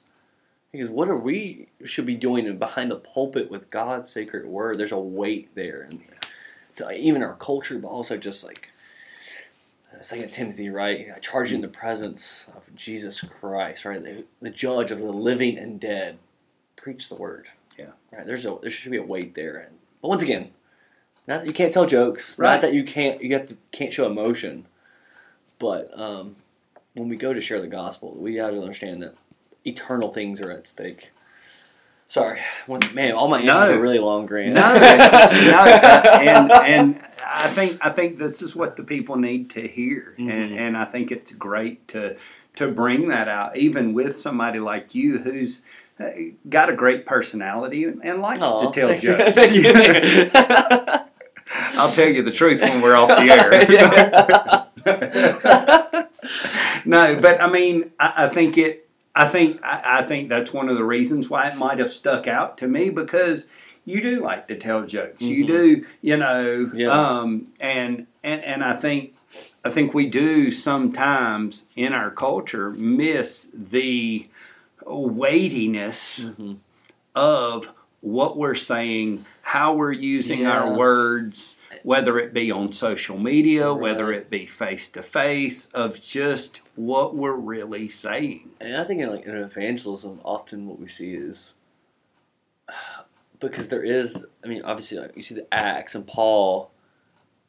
He 0.72 0.78
goes, 0.78 0.90
what 0.90 1.08
are 1.08 1.16
we 1.16 1.68
should 1.84 2.04
be 2.04 2.16
doing 2.16 2.58
behind 2.58 2.90
the 2.90 2.96
pulpit 2.96 3.50
with 3.50 3.70
God's 3.70 4.10
sacred 4.10 4.44
word? 4.44 4.76
There's 4.76 4.92
a 4.92 4.98
weight 4.98 5.54
there, 5.54 5.82
and 5.82 6.02
to 6.76 6.90
even 6.92 7.22
our 7.22 7.34
culture, 7.34 7.78
but 7.78 7.88
also 7.88 8.16
just 8.16 8.44
like 8.44 8.70
Second 10.02 10.32
Timothy, 10.32 10.68
right? 10.68 11.08
I 11.14 11.18
charge 11.18 11.50
you 11.50 11.56
in 11.56 11.62
the 11.62 11.68
presence 11.68 12.46
of 12.54 12.74
Jesus 12.74 13.20
Christ, 13.20 13.84
right? 13.84 14.02
The, 14.02 14.24
the 14.40 14.50
judge 14.50 14.90
of 14.90 14.98
the 14.98 15.06
living 15.10 15.58
and 15.58 15.80
dead. 15.80 16.18
Preach 16.76 17.08
the 17.08 17.14
word. 17.16 17.48
Yeah. 17.78 17.86
Right. 18.12 18.26
There's 18.26 18.46
a 18.46 18.56
there 18.62 18.70
should 18.70 18.92
be 18.92 18.98
a 18.98 19.02
weight 19.02 19.34
there, 19.34 19.56
and 19.56 19.76
but 20.00 20.08
once 20.08 20.22
again, 20.22 20.50
not 21.26 21.40
that 21.40 21.46
you 21.46 21.52
can't 21.52 21.72
tell 21.72 21.86
jokes, 21.86 22.38
Right. 22.38 22.52
not 22.52 22.62
that 22.62 22.74
you 22.74 22.84
can't 22.84 23.20
you 23.22 23.32
have 23.34 23.46
to 23.46 23.56
can't 23.72 23.92
show 23.92 24.06
emotion, 24.06 24.66
but 25.58 25.90
um, 25.98 26.36
when 26.94 27.08
we 27.08 27.16
go 27.16 27.32
to 27.34 27.40
share 27.40 27.60
the 27.60 27.66
gospel, 27.66 28.14
we 28.14 28.36
have 28.36 28.52
to 28.52 28.60
understand 28.60 29.02
that 29.02 29.14
eternal 29.64 30.12
things 30.12 30.40
are 30.40 30.50
at 30.50 30.66
stake. 30.66 31.10
Sorry, 32.08 32.40
man, 32.94 33.12
all 33.14 33.26
my 33.28 33.38
answers 33.40 33.54
No. 33.54 33.74
are 33.76 33.80
really 33.80 33.98
long, 33.98 34.26
Grant. 34.26 34.54
No, 34.54 34.60
no, 34.74 34.78
and 34.78 36.52
and 36.52 37.00
I 37.26 37.48
think 37.48 37.84
I 37.84 37.90
think 37.90 38.18
this 38.18 38.42
is 38.42 38.54
what 38.54 38.76
the 38.76 38.84
people 38.84 39.16
need 39.16 39.50
to 39.50 39.66
hear, 39.66 40.14
and 40.16 40.28
Mhm. 40.52 40.56
and 40.58 40.76
I 40.76 40.84
think 40.84 41.10
it's 41.10 41.32
great 41.32 41.88
to 41.88 42.14
to 42.56 42.68
bring 42.68 43.08
that 43.08 43.26
out, 43.28 43.56
even 43.56 43.92
with 43.92 44.16
somebody 44.16 44.60
like 44.60 44.94
you 44.94 45.18
who's 45.18 45.62
got 46.48 46.70
a 46.70 46.74
great 46.74 47.06
personality 47.06 47.84
and 47.84 48.22
likes 48.22 48.40
Aw, 48.40 48.70
to 48.70 48.80
tell 48.80 48.94
jokes. 48.98 49.34
I'll 51.74 51.90
tell 51.92 52.08
you 52.08 52.22
the 52.22 52.30
truth 52.32 52.60
when 52.60 52.80
we're 52.82 52.94
off 52.96 53.08
the 53.08 53.30
air. 53.30 53.50
no, 56.86 57.18
but 57.20 57.40
I 57.40 57.48
mean, 57.50 57.90
I, 57.98 58.26
I 58.26 58.28
think 58.28 58.58
it. 58.58 58.85
I 59.18 59.26
think 59.26 59.60
I, 59.64 60.00
I 60.00 60.02
think 60.02 60.28
that's 60.28 60.52
one 60.52 60.68
of 60.68 60.76
the 60.76 60.84
reasons 60.84 61.30
why 61.30 61.48
it 61.48 61.56
might 61.56 61.78
have 61.78 61.90
stuck 61.90 62.28
out 62.28 62.58
to 62.58 62.68
me 62.68 62.90
because 62.90 63.46
you 63.86 64.02
do 64.02 64.20
like 64.22 64.46
to 64.48 64.56
tell 64.56 64.82
jokes. 64.84 65.22
You 65.22 65.44
Mhm. 65.44 65.48
do, 65.48 65.86
you 66.02 66.16
know, 66.18 66.70
Yeah. 66.74 66.88
um, 66.90 67.46
and 67.58 68.06
and 68.22 68.44
and 68.44 68.62
I 68.62 68.76
think 68.76 69.14
I 69.64 69.70
think 69.70 69.94
we 69.94 70.06
do 70.06 70.50
sometimes 70.50 71.64
in 71.76 71.92
our 71.94 72.10
culture 72.10 72.70
miss 72.70 73.48
the 73.54 74.26
weightiness 74.86 76.26
Mhm. 76.38 76.56
of 77.14 77.68
what 78.00 78.36
we're 78.36 78.54
saying, 78.54 79.24
how 79.42 79.74
we're 79.74 79.92
using 79.92 80.46
our 80.46 80.76
words, 80.76 81.58
whether 81.86 82.18
it 82.18 82.34
be 82.34 82.50
on 82.50 82.72
social 82.72 83.16
media, 83.16 83.70
Right. 83.70 83.80
whether 83.80 84.12
it 84.12 84.28
be 84.28 84.44
face 84.44 84.88
to 84.88 85.04
face, 85.04 85.66
of 85.66 86.00
just 86.00 86.60
what 86.74 87.14
we're 87.14 87.30
really 87.54 87.88
saying. 87.88 88.50
And 88.60 88.76
I 88.76 88.82
think 88.82 89.00
in 89.00 89.08
like 89.08 89.24
in 89.24 89.36
evangelism, 89.36 90.20
often 90.24 90.66
what 90.66 90.80
we 90.80 90.88
see 90.88 91.14
is 91.14 91.54
because 93.40 93.68
there 93.68 93.84
is. 93.84 94.26
I 94.44 94.48
mean, 94.48 94.62
obviously, 94.64 94.98
like, 94.98 95.16
you 95.16 95.22
see 95.22 95.36
the 95.36 95.46
Acts 95.54 95.94
and 95.94 96.06
Paul 96.06 96.70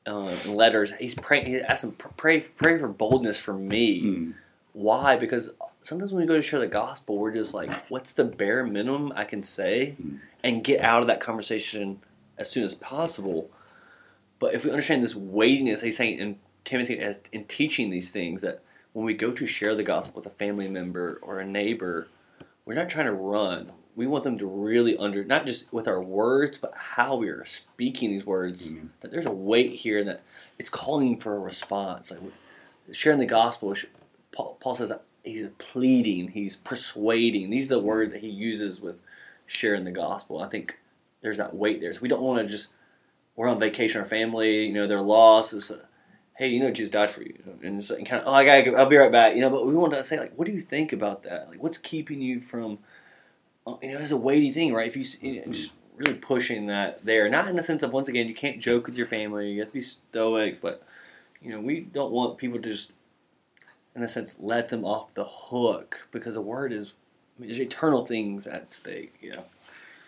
uh, 0.06 0.36
in 0.46 0.54
letters. 0.54 0.92
He's 1.00 1.16
praying. 1.16 1.48
He 1.48 1.60
asks 1.60 1.82
them 1.82 1.94
pray 1.94 2.42
pray 2.42 2.78
for 2.78 2.88
boldness 2.88 3.40
for 3.40 3.54
me. 3.54 4.02
Mm. 4.04 4.34
Why? 4.74 5.16
Because 5.16 5.50
sometimes 5.82 6.14
when 6.14 6.22
we 6.22 6.28
go 6.28 6.36
to 6.36 6.44
share 6.44 6.60
the 6.60 6.68
gospel, 6.68 7.18
we're 7.18 7.34
just 7.34 7.56
like, 7.56 7.72
what's 7.90 8.14
the 8.14 8.24
bare 8.26 8.64
minimum 8.64 9.12
I 9.16 9.24
can 9.24 9.42
say, 9.42 9.96
Mm. 10.00 10.20
and 10.44 10.64
get 10.64 10.82
out 10.82 11.02
of 11.02 11.08
that 11.08 11.20
conversation 11.22 12.02
as 12.38 12.52
soon 12.52 12.64
as 12.64 12.76
possible. 12.76 13.50
But 14.40 14.54
if 14.54 14.66
we 14.66 14.72
understand 14.72 15.04
this 15.04 15.16
weightiness, 15.16 15.82
he's 15.82 15.98
saying 15.98 16.20
in 16.20 16.40
Timothy, 16.64 17.00
as 17.00 17.20
in 17.32 17.46
teaching 17.46 17.90
these 17.90 18.12
things, 18.12 18.42
that 18.42 18.62
when 18.94 19.06
we 19.06 19.14
go 19.14 19.32
to 19.32 19.48
share 19.48 19.76
the 19.76 19.84
gospel 19.84 20.22
with 20.22 20.32
a 20.32 20.36
family 20.36 20.68
member 20.68 21.20
or 21.22 21.40
a 21.40 21.46
neighbor, 21.46 22.08
we're 22.66 22.74
not 22.76 22.90
trying 22.90 23.06
to 23.06 23.14
run. 23.14 23.72
We 23.96 24.06
want 24.06 24.24
them 24.24 24.38
to 24.38 24.46
really 24.46 24.96
under, 24.98 25.24
not 25.24 25.46
just 25.46 25.74
with 25.74 25.88
our 25.88 26.02
words, 26.02 26.58
but 26.58 26.74
how 26.76 27.16
we 27.16 27.30
are 27.30 27.46
speaking 27.46 28.12
these 28.12 28.26
words. 28.26 28.74
Mhm. 28.74 28.90
That 29.00 29.12
there's 29.12 29.26
a 29.26 29.32
weight 29.32 29.74
here, 29.74 29.98
and 29.98 30.08
that 30.08 30.22
it's 30.60 30.70
calling 30.70 31.18
for 31.18 31.36
a 31.36 31.40
response. 31.40 32.12
Like 32.12 32.20
sharing 32.92 33.20
the 33.20 33.26
gospel, 33.26 33.76
Paul, 34.32 34.58
Paul 34.60 34.76
says 34.76 34.90
that 34.90 35.04
he's 35.24 35.48
pleading, 35.58 36.30
he's 36.30 36.56
persuading. 36.56 37.50
These 37.50 37.66
are 37.72 37.76
the 37.76 37.80
words 37.80 38.14
that 38.14 38.22
he 38.22 38.30
uses 38.30 38.82
with 38.82 39.00
sharing 39.48 39.84
the 39.84 39.92
gospel. 39.92 40.42
I 40.42 40.50
think 40.50 40.78
there's 41.22 41.38
that 41.38 41.56
weight 41.56 41.82
there. 41.82 41.94
So 41.94 42.02
we 42.02 42.10
don't 42.10 42.22
want 42.22 42.42
to 42.42 42.48
just 42.48 42.74
we're 43.38 43.48
on 43.48 43.60
vacation, 43.60 44.02
our 44.02 44.08
family, 44.08 44.66
you 44.66 44.74
know, 44.74 44.88
they're 44.88 45.00
lost. 45.00 45.54
A, 45.54 45.76
uh, 45.76 45.78
hey, 46.34 46.50
you 46.50 46.60
know, 46.60 46.72
Jesus 46.72 46.92
died 46.92 47.12
for 47.12 47.22
you, 47.22 47.38
and 47.64 47.80
it's 47.80 47.90
kind 47.90 48.14
of, 48.14 48.24
oh, 48.26 48.34
I 48.34 48.44
gotta, 48.44 48.64
go, 48.64 48.76
I'll 48.76 48.88
be 48.88 48.98
right 48.98 49.12
back, 49.12 49.36
you 49.36 49.42
know. 49.42 49.50
But 49.50 49.66
we 49.66 49.74
want 49.76 49.94
to 49.94 50.04
say 50.04 50.20
like, 50.20 50.34
what 50.36 50.48
do 50.48 50.52
you 50.52 50.62
think 50.62 50.92
about 50.92 51.24
that? 51.24 51.48
Like, 51.48 51.64
what's 51.64 51.78
keeping 51.78 52.20
you 52.22 52.42
from, 52.42 52.80
oh, 53.66 53.80
you 53.82 53.94
know, 53.94 54.00
it's 54.00 54.12
a 54.12 54.18
weighty 54.18 54.52
thing, 54.52 54.74
right? 54.74 54.88
If 54.94 54.98
you, 54.98 55.06
you 55.22 55.40
know, 55.40 55.52
just 55.52 55.72
really 55.96 56.16
pushing 56.16 56.66
that 56.66 57.06
there, 57.06 57.30
not 57.30 57.48
in 57.48 57.56
the 57.56 57.64
sense 57.64 57.84
of 57.84 57.94
once 57.94 58.08
again, 58.08 58.28
you 58.28 58.36
can't 58.36 58.60
joke 58.60 58.88
with 58.88 58.98
your 58.98 59.08
family, 59.08 59.52
you 59.52 59.60
have 59.60 59.70
to 59.70 59.74
be 59.74 59.82
stoic, 59.82 60.60
but 60.60 60.84
you 61.42 61.52
know, 61.52 61.62
we 61.62 61.82
don't 61.82 62.12
want 62.12 62.40
people 62.40 62.60
to 62.60 62.70
just, 62.70 62.92
in 63.96 64.02
a 64.02 64.08
sense, 64.08 64.36
let 64.40 64.70
them 64.70 64.84
off 64.84 65.14
the 65.14 65.26
hook 65.26 66.08
because 66.12 66.34
the 66.34 66.42
word 66.42 66.74
is. 66.74 66.94
I 67.38 67.42
mean, 67.42 67.50
there's 67.50 67.62
eternal 67.62 68.04
things 68.04 68.48
at 68.48 68.74
stake, 68.74 69.14
you 69.22 69.32
know. 69.34 69.46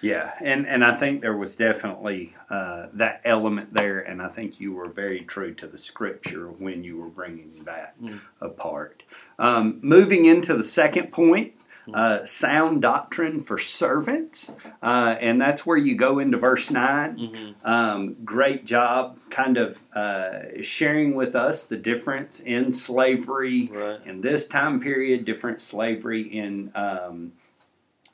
Yeah, 0.01 0.31
and, 0.41 0.65
and 0.65 0.83
I 0.83 0.95
think 0.95 1.21
there 1.21 1.35
was 1.35 1.55
definitely 1.55 2.35
uh, 2.49 2.87
that 2.93 3.21
element 3.25 3.73
there, 3.73 3.99
and 3.99 4.21
I 4.21 4.29
think 4.29 4.59
you 4.59 4.71
were 4.73 4.87
very 4.87 5.21
true 5.21 5.53
to 5.55 5.67
the 5.67 5.77
scripture 5.77 6.47
when 6.47 6.83
you 6.83 6.97
were 6.97 7.09
bringing 7.09 7.63
that 7.65 7.99
Mm. 8.01 8.19
apart. 8.39 9.03
Um, 9.37 9.79
moving 9.81 10.25
into 10.25 10.55
the 10.55 10.63
second 10.63 11.11
point, 11.11 11.53
uh, 11.93 12.23
sound 12.23 12.81
doctrine 12.83 13.41
for 13.41 13.57
servants, 13.57 14.55
uh, 14.81 15.15
and 15.19 15.41
that's 15.41 15.65
where 15.65 15.75
you 15.77 15.95
go 15.95 16.19
into 16.19 16.37
verse 16.37 16.69
9. 16.69 17.17
Mm-hmm. 17.17 17.65
Um, 17.67 18.15
great 18.23 18.63
job 18.65 19.17
kind 19.31 19.57
of 19.57 19.81
uh, 19.95 20.61
sharing 20.61 21.15
with 21.15 21.35
us 21.35 21.63
the 21.63 21.77
difference 21.77 22.39
in 22.39 22.73
slavery 22.73 23.69
Right. 23.73 23.99
in 24.05 24.21
this 24.21 24.47
time 24.47 24.79
period, 24.79 25.25
different 25.25 25.61
slavery 25.61 26.21
in 26.21 26.71
um, 26.75 27.31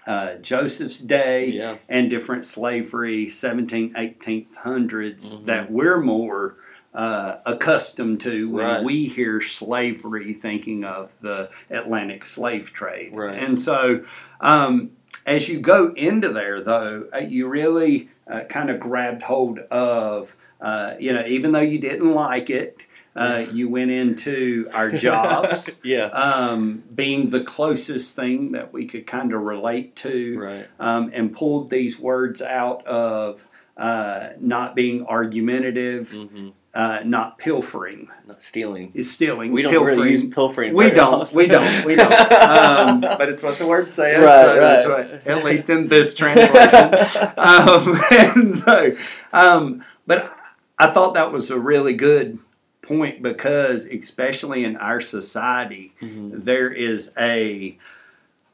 uh, 0.07 0.35
Joseph's 0.35 0.99
day, 0.99 1.47
Yeah. 1.49 1.75
and 1.89 2.09
different 2.09 2.45
slavery 2.45 3.27
17th, 3.27 3.93
18th 3.95 4.55
hundreds 4.57 5.35
Mhm. 5.35 5.45
that 5.45 5.71
we're 5.71 5.99
more 6.01 6.55
uh, 6.93 7.39
accustomed 7.45 8.21
to 8.21 8.49
when 8.49 8.65
Right. 8.65 8.83
we 8.85 9.03
hear 9.07 9.41
slavery, 9.41 10.33
thinking 10.33 10.85
of 10.85 11.11
the 11.19 11.49
Atlantic 11.69 12.25
slave 12.25 12.71
trade. 12.71 13.09
Right. 13.13 13.37
And 13.37 13.59
so, 13.61 14.05
um, 14.39 14.91
as 15.25 15.49
you 15.49 15.59
go 15.59 15.91
into 15.97 16.29
there, 16.29 16.61
though, 16.61 17.07
uh, 17.13 17.17
you 17.19 17.47
really 17.49 18.07
uh, 18.27 18.41
kind 18.47 18.69
of 18.69 18.79
grabbed 18.79 19.23
hold 19.23 19.59
of, 19.69 20.35
uh, 20.61 20.93
you 20.97 21.11
know, 21.11 21.25
even 21.27 21.51
though 21.51 21.59
you 21.59 21.77
didn't 21.79 22.11
like 22.13 22.49
it, 22.49 22.77
uh, 23.15 23.45
you 23.51 23.69
went 23.69 23.91
into 23.91 24.67
our 24.73 24.91
jobs. 25.07 25.79
yeah. 25.83 26.05
Um, 26.07 26.83
being 26.93 27.29
the 27.29 27.43
closest 27.43 28.15
thing 28.15 28.51
that 28.51 28.73
we 28.73 28.85
could 28.87 29.07
kind 29.07 29.33
of 29.33 29.41
relate 29.41 29.95
to, 29.97 30.37
Right. 30.39 30.67
um, 30.79 31.11
and 31.13 31.33
pulled 31.33 31.69
these 31.69 31.97
words 31.99 32.41
out 32.41 32.85
of 32.85 33.45
uh, 33.77 34.29
not 34.39 34.75
being 34.75 35.05
argumentative, 35.05 36.09
Mm-hmm. 36.11 36.49
uh, 36.73 36.99
not 37.05 37.37
pilfering. 37.37 38.09
Not 38.27 38.41
stealing. 38.41 38.91
Is 38.93 39.11
stealing. 39.11 39.51
We 39.53 39.61
don't 39.61 39.71
pilfering. 39.71 39.97
really 39.99 40.11
use 40.11 40.25
pilfering. 40.25 40.73
We 40.73 40.89
don't. 40.89 41.21
often. 41.21 41.35
We 41.37 41.47
don't. 41.47 41.85
We 41.85 41.95
don't. 41.95 42.31
Um, 42.31 43.01
but 43.01 43.29
it's 43.29 43.43
what 43.43 43.55
the 43.55 43.67
word 43.67 43.91
says. 43.93 44.23
Right, 44.23 44.45
so 44.45 44.55
that's 44.59 44.87
right. 44.87 45.11
what- 45.11 45.27
at 45.27 45.45
least 45.45 45.69
in 45.69 45.87
this 45.87 46.15
translation. 46.15 47.31
um, 47.37 48.01
and 48.11 48.55
so, 48.57 48.95
um, 49.33 49.83
but 50.07 50.33
I 50.77 50.87
thought 50.91 51.13
that 51.13 51.31
was 51.31 51.49
a 51.51 51.59
really 51.59 51.93
good 51.93 52.39
point 52.85 53.21
because, 53.21 53.85
especially 53.85 54.63
in 54.63 54.77
our 54.77 55.01
society, 55.01 55.93
Mhm. 56.01 56.43
there 56.45 56.69
is 56.71 57.11
a 57.17 57.77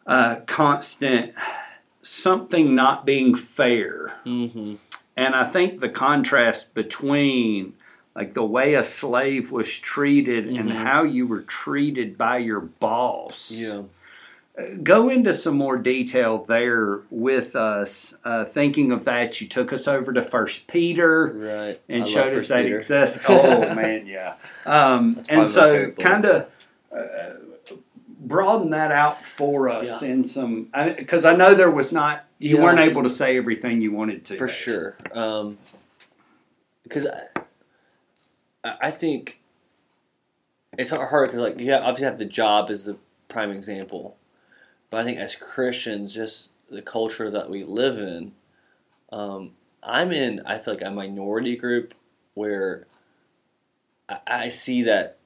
uh, 0.08 0.38
constant 0.48 1.32
something 2.02 2.74
not 2.74 3.06
being 3.06 3.36
fair. 3.36 4.14
Mhm. 4.26 4.78
And 5.16 5.36
I 5.36 5.46
think 5.46 5.80
the 5.80 5.90
contrast 5.90 6.74
between 6.74 7.74
like 8.16 8.34
the 8.34 8.44
way 8.44 8.74
a 8.74 8.84
slave 8.84 9.52
was 9.52 9.70
treated 9.80 10.48
and 10.48 10.70
Mhm. 10.70 10.84
how 10.84 11.04
you 11.04 11.26
were 11.28 11.42
treated 11.44 12.18
by 12.18 12.40
your 12.40 12.60
boss. 12.60 13.52
Yeah. 13.52 13.84
Go 14.84 15.10
into 15.10 15.34
some 15.34 15.56
more 15.58 15.78
detail 15.78 16.44
there 16.44 17.02
with 17.10 17.56
us. 17.56 18.16
Uh, 18.26 18.44
thinking 18.44 18.92
of 18.92 19.06
that, 19.06 19.40
you 19.40 19.48
took 19.48 19.72
us 19.72 19.88
over 19.88 20.12
to 20.12 20.22
First 20.22 20.68
Peter 20.68 21.28
Right. 21.34 21.82
and 21.88 22.04
I 22.04 22.06
showed 22.06 22.34
us 22.34 22.48
First 22.48 22.50
that 22.50 22.66
access. 22.66 23.20
Oh 23.30 23.60
man, 23.76 24.06
yeah. 24.06 24.36
Um, 24.66 25.24
and 25.30 25.50
so, 25.50 25.92
kind 25.92 26.26
of 26.26 26.48
uh, 26.96 27.36
broaden 28.20 28.72
that 28.72 28.92
out 28.92 29.22
for 29.24 29.70
us 29.70 30.02
Yeah. 30.04 30.10
in 30.10 30.26
some 30.26 30.70
because 30.98 31.24
I, 31.24 31.34
know 31.36 31.56
there 31.56 31.72
was 31.72 31.92
not 31.94 32.26
you 32.38 32.58
Yeah. 32.58 32.64
weren't 32.64 32.80
able 32.80 33.04
to 33.04 33.10
say 33.10 33.38
everything 33.38 33.80
you 33.80 33.94
wanted 33.94 34.26
to 34.26 34.38
For 34.38 34.50
sure. 34.50 34.98
Um, 35.14 35.58
because 36.84 37.08
I, 37.08 37.22
I 38.66 38.78
I 38.82 38.92
think 38.92 39.40
it's 40.78 40.92
hard 40.92 41.30
because 41.30 41.40
like 41.42 41.58
you 41.60 41.72
have, 41.72 41.84
obviously 41.84 42.06
have 42.06 42.20
the 42.20 42.26
job 42.26 42.70
as 42.70 42.84
the 42.84 42.98
prime 43.30 43.52
example, 43.52 44.18
but 44.92 45.00
I 45.00 45.04
think 45.04 45.18
as 45.18 45.36
Christians, 45.36 46.14
just 46.14 46.52
the 46.70 46.82
culture 46.82 47.32
that 47.32 47.50
we 47.50 47.64
live 47.64 47.98
in, 47.98 48.34
um, 49.12 49.52
I'm 49.82 50.12
in. 50.12 50.42
I 50.46 50.60
feel 50.60 50.76
like 50.76 50.84
a 50.84 50.92
minority 50.92 51.56
group 51.56 51.96
where 52.36 52.86
I, 54.08 54.20
I 54.28 54.50
see 54.50 54.84
that 54.84 55.18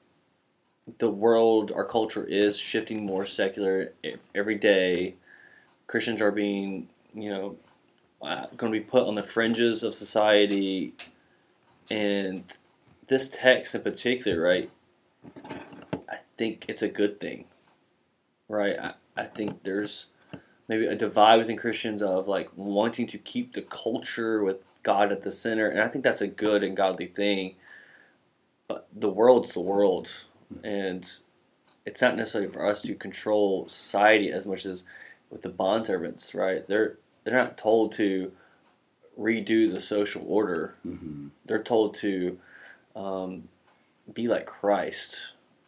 the 0.98 1.10
world, 1.10 1.72
our 1.74 1.84
culture 1.84 2.24
is 2.24 2.56
shifting 2.56 3.04
more 3.04 3.26
secular 3.26 3.92
every 4.34 4.54
day. 4.54 5.16
Christians 5.88 6.22
are 6.22 6.30
being, 6.30 6.88
you 7.12 7.28
know, 7.28 7.56
uh, 8.22 8.46
going 8.56 8.72
to 8.72 8.78
be 8.78 8.84
put 8.84 9.06
on 9.06 9.16
the 9.16 9.22
fringes 9.22 9.82
of 9.82 9.94
society, 9.94 10.94
and 11.90 12.44
this 13.08 13.28
text 13.28 13.74
in 13.74 13.82
particular, 13.82 14.40
right? 14.40 14.70
I 16.08 16.18
think 16.36 16.64
it's 16.68 16.82
a 16.82 16.88
good 16.88 17.20
thing, 17.20 17.44
right? 18.48 18.78
I, 18.78 18.94
I 19.16 19.24
think 19.24 19.62
there's 19.62 20.06
maybe 20.68 20.86
a 20.86 20.94
divide 20.94 21.38
within 21.38 21.56
Christians 21.56 22.02
of 22.02 22.28
like 22.28 22.50
wanting 22.56 23.06
to 23.08 23.18
keep 23.18 23.52
the 23.52 23.62
culture 23.62 24.42
with 24.42 24.58
God 24.82 25.10
at 25.12 25.22
the 25.22 25.32
center, 25.32 25.68
and 25.68 25.80
I 25.80 25.88
think 25.88 26.04
that's 26.04 26.20
a 26.20 26.28
good 26.28 26.62
and 26.62 26.76
godly 26.76 27.06
thing. 27.06 27.54
But 28.68 28.88
the 28.94 29.08
world's 29.08 29.52
the 29.52 29.60
world, 29.60 30.12
and 30.62 31.10
it's 31.84 32.00
not 32.00 32.16
necessarily 32.16 32.52
for 32.52 32.66
us 32.66 32.82
to 32.82 32.94
control 32.94 33.68
society 33.68 34.30
as 34.30 34.46
much 34.46 34.66
as 34.66 34.84
with 35.30 35.42
the 35.42 35.48
bond 35.48 35.86
servants, 35.86 36.34
right? 36.34 36.66
They're 36.66 36.98
they're 37.24 37.34
not 37.34 37.56
told 37.58 37.92
to 37.92 38.32
redo 39.18 39.72
the 39.72 39.80
social 39.80 40.24
order. 40.26 40.74
Mhm. 40.86 41.30
They're 41.44 41.62
told 41.62 41.94
to 41.96 42.38
um, 42.94 43.48
be 44.12 44.28
like 44.28 44.46
Christ. 44.46 45.16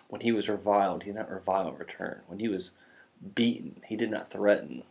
When 0.09 0.21
he 0.23 0.33
was 0.33 0.49
reviled, 0.49 1.02
he 1.02 1.11
did 1.11 1.19
not 1.19 1.31
revile 1.31 1.69
in 1.69 1.76
return. 1.76 2.21
When 2.26 2.38
he 2.38 2.49
was 2.49 2.73
beaten, 3.34 3.80
he 3.87 3.96
did 3.96 4.10
not 4.10 4.30
threaten. 4.30 4.82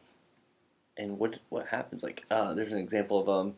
and 0.98 1.20
what 1.20 1.40
what 1.50 1.68
happens? 1.68 2.04
Like, 2.04 2.24
uh, 2.32 2.54
there's 2.54 2.72
an 2.72 2.80
example 2.80 3.20
of 3.20 3.30
um, 3.30 3.56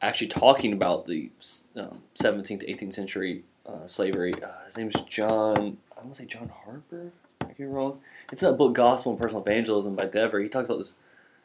actually 0.00 0.28
talking 0.28 0.72
about 0.72 1.06
the 1.06 1.30
um, 1.76 1.98
17th 2.14 2.60
to 2.60 2.66
18th 2.66 2.94
century 2.94 3.44
uh, 3.66 3.86
slavery. 3.86 4.34
Uh, 4.42 4.64
his 4.64 4.76
name 4.76 4.88
is 4.88 5.00
John. 5.08 5.78
I 5.96 6.00
want 6.00 6.14
to 6.14 6.22
say 6.22 6.26
John 6.26 6.50
Harper. 6.64 7.12
I 7.40 7.44
could 7.46 7.56
be 7.56 7.64
wrong. 7.64 8.00
It's 8.32 8.42
in 8.42 8.48
that 8.48 8.56
book, 8.56 8.72
Gospel 8.74 9.12
and 9.12 9.20
Personal 9.20 9.42
Evangelism 9.42 9.94
by 9.96 10.06
Dever. 10.06 10.40
He 10.40 10.48
talks 10.48 10.66
about 10.66 10.78
this 10.78 10.94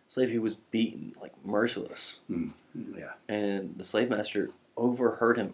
slave 0.07 0.29
who 0.29 0.41
was 0.41 0.55
beaten 0.55 1.13
like 1.21 1.33
merciless, 1.45 2.19
Mm, 2.31 2.53
yeah. 2.97 3.13
and 3.27 3.75
the 3.77 3.83
slave 3.83 4.09
master 4.09 4.51
overheard 4.77 5.37
him 5.37 5.53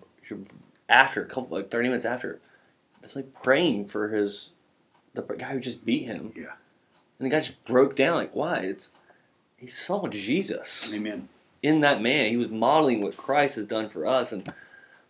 after 0.89 1.21
a 1.23 1.25
couple 1.25 1.57
like 1.57 1.71
30 1.71 1.87
minutes 1.89 2.05
after. 2.05 2.39
It's 3.01 3.15
like 3.15 3.33
praying 3.33 3.87
for 3.87 4.09
his 4.09 4.49
the 5.13 5.21
guy 5.21 5.51
who 5.53 5.59
just 5.59 5.85
beat 5.85 6.03
him. 6.05 6.33
Yeah. 6.35 6.53
And 7.19 7.25
the 7.25 7.29
guy 7.29 7.39
just 7.39 7.63
broke 7.65 7.95
down 7.95 8.15
like, 8.15 8.35
why? 8.35 8.57
It's 8.59 8.91
he 9.57 9.67
saw 9.67 10.07
Jesus 10.07 10.91
Amen. 10.93 11.29
in 11.61 11.81
that 11.81 12.01
man. 12.01 12.29
He 12.29 12.37
was 12.37 12.49
modeling 12.49 13.01
what 13.01 13.15
Christ 13.15 13.55
has 13.55 13.65
done 13.65 13.87
for 13.89 14.05
us, 14.05 14.31
and 14.31 14.51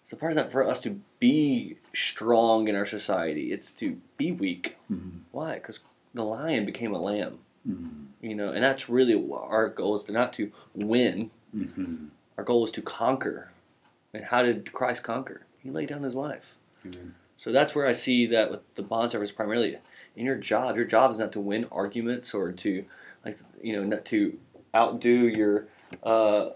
so 0.03 0.17
part 0.17 0.33
of 0.33 0.35
that 0.35 0.51
for 0.51 0.67
us 0.67 0.81
to 0.81 0.99
be 1.19 1.77
strong 1.93 2.67
in 2.67 2.75
our 2.75 2.85
society. 2.85 3.51
It's 3.51 3.73
to 3.75 3.97
be 4.17 4.31
weak. 4.31 4.77
Mhm. 4.91 5.21
Why? 5.31 5.55
Because 5.55 5.79
the 6.13 6.23
lion 6.23 6.65
became 6.65 6.93
a 6.93 7.01
lamb. 7.01 7.39
Mhm. 7.67 8.05
You 8.21 8.35
know, 8.35 8.49
and 8.49 8.63
that's 8.63 8.89
really 8.89 9.15
our 9.31 9.69
goal 9.69 9.95
is 9.95 10.03
to 10.03 10.11
not 10.11 10.33
to 10.33 10.51
win. 10.75 11.31
Mhm. 11.55 12.09
Our 12.37 12.43
goal 12.43 12.63
is 12.65 12.71
to 12.71 12.81
conquer. 12.81 13.49
And 14.13 14.25
how 14.25 14.43
did 14.43 14.71
Christ 14.73 15.01
conquer? 15.03 15.41
He 15.59 15.69
laid 15.71 15.89
down 15.89 16.03
his 16.03 16.15
life. 16.15 16.57
So 17.37 17.51
that's 17.51 17.73
where 17.73 17.87
I 17.87 17.93
see 17.93 18.25
that 18.27 18.51
with 18.51 18.59
the 18.75 18.83
bond 18.83 19.11
service 19.11 19.31
primarily 19.31 19.77
in 20.15 20.25
your 20.25 20.37
job. 20.37 20.75
Your 20.75 20.85
job 20.85 21.11
is 21.11 21.19
not 21.19 21.31
to 21.33 21.39
win 21.39 21.65
arguments 21.71 22.33
or 22.33 22.51
to, 22.51 22.85
like, 23.25 23.37
you 23.61 23.75
know, 23.75 23.83
not 23.83 24.05
to 24.05 24.37
outdo 24.75 25.27
your, 25.27 25.67
uh, 26.03 26.49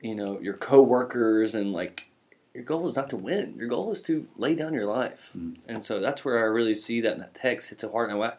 you 0.00 0.14
know, 0.14 0.40
your 0.40 0.54
coworkers 0.54 1.54
and 1.54 1.72
like. 1.72 2.08
Your 2.54 2.64
goal 2.64 2.86
is 2.86 2.96
not 2.96 3.08
to 3.08 3.16
win. 3.16 3.54
Your 3.56 3.66
goal 3.66 3.90
is 3.92 4.02
to 4.02 4.28
lay 4.36 4.54
down 4.54 4.74
your 4.74 4.84
life, 4.84 5.30
Mm. 5.34 5.56
and 5.66 5.82
so 5.82 6.00
that's 6.00 6.22
where 6.22 6.38
I 6.38 6.42
really 6.42 6.74
see 6.74 7.00
that 7.00 7.14
in 7.14 7.18
that 7.20 7.34
text. 7.34 7.70
Hits 7.70 7.80
so 7.80 7.90
hard, 7.90 8.10
and 8.10 8.22
I, 8.22 8.34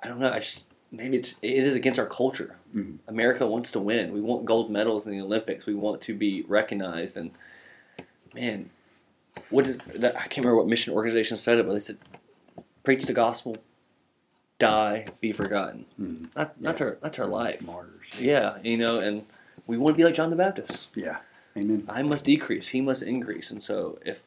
I 0.00 0.06
don't 0.06 0.20
know. 0.20 0.30
I 0.30 0.38
just 0.38 0.66
maybe 0.92 1.16
it's 1.16 1.34
it 1.42 1.64
is 1.64 1.74
against 1.74 1.98
our 1.98 2.06
culture. 2.06 2.58
Mhm. 2.72 2.98
America 3.08 3.44
wants 3.44 3.72
to 3.72 3.80
win. 3.80 4.12
We 4.12 4.20
want 4.20 4.44
gold 4.44 4.70
medals 4.70 5.04
in 5.04 5.10
the 5.10 5.20
Olympics. 5.20 5.66
We 5.66 5.74
want 5.74 6.00
to 6.02 6.14
be 6.14 6.42
recognized. 6.46 7.16
And 7.16 7.32
man, 8.32 8.70
what 9.50 9.66
is 9.66 9.78
that? 9.78 10.14
I 10.14 10.20
can't 10.28 10.38
remember 10.38 10.58
what 10.58 10.68
mission 10.68 10.94
organization 10.94 11.36
said 11.36 11.58
it, 11.58 11.66
but 11.66 11.72
they 11.72 11.80
said, 11.80 11.98
"Preach 12.84 13.04
the 13.04 13.12
gospel, 13.12 13.56
die, 14.58 15.06
be 15.20 15.32
forgotten." 15.32 15.86
Mhm. 16.00 16.32
That, 16.34 16.54
that's 16.60 16.80
our 16.80 16.98
that's 17.00 17.18
our 17.18 17.26
life. 17.26 17.62
Martyrs. 17.62 18.20
Yeah, 18.20 18.58
you 18.62 18.76
know, 18.76 18.98
and 19.00 19.24
we 19.66 19.76
want 19.78 19.94
to 19.94 19.98
be 19.98 20.04
like 20.04 20.14
John 20.14 20.30
the 20.30 20.36
Baptist. 20.36 20.90
Yeah. 20.96 21.18
Amen. 21.56 21.84
I 21.88 22.02
must 22.02 22.24
decrease; 22.24 22.68
he 22.68 22.80
must 22.80 23.02
increase. 23.02 23.50
And 23.50 23.62
so, 23.62 23.98
if 24.06 24.22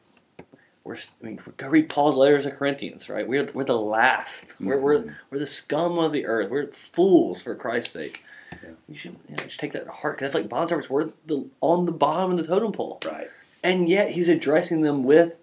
we're, 0.84 0.94
I 0.96 1.24
mean, 1.24 1.40
go 1.56 1.68
read 1.68 1.88
Paul's 1.88 2.14
letters 2.16 2.44
to 2.44 2.50
Corinthians, 2.52 3.08
right? 3.08 3.26
We're 3.26 3.46
we're 3.52 3.64
the 3.64 3.78
last. 3.78 4.54
We're 4.60 4.80
we're 4.80 4.98
Mhm. 5.00 5.14
we're 5.30 5.38
the 5.40 5.46
scum 5.46 5.98
of 5.98 6.12
the 6.12 6.24
earth. 6.26 6.50
We're 6.50 6.68
fools 6.68 7.42
for 7.42 7.54
Christ's 7.56 7.90
sake. 7.92 8.22
Yeah. 8.52 8.70
You 8.88 8.96
should 8.96 9.16
you 9.28 9.36
know, 9.36 9.44
just 9.44 9.58
take 9.58 9.72
that 9.72 9.86
to 9.86 9.90
heart. 9.90 10.18
Cause 10.18 10.28
I 10.28 10.32
feel 10.32 10.40
like 10.42 10.50
bond 10.50 10.68
servants 10.68 10.88
we're 10.88 11.10
the 11.26 11.46
on 11.60 11.84
the 11.86 11.92
bottom 11.92 12.30
of 12.30 12.36
the 12.38 12.46
totem 12.46 12.70
pole, 12.70 13.00
Right. 13.04 13.28
and 13.64 13.88
yet 13.88 14.12
he's 14.12 14.28
addressing 14.28 14.82
them 14.82 15.02
with 15.02 15.36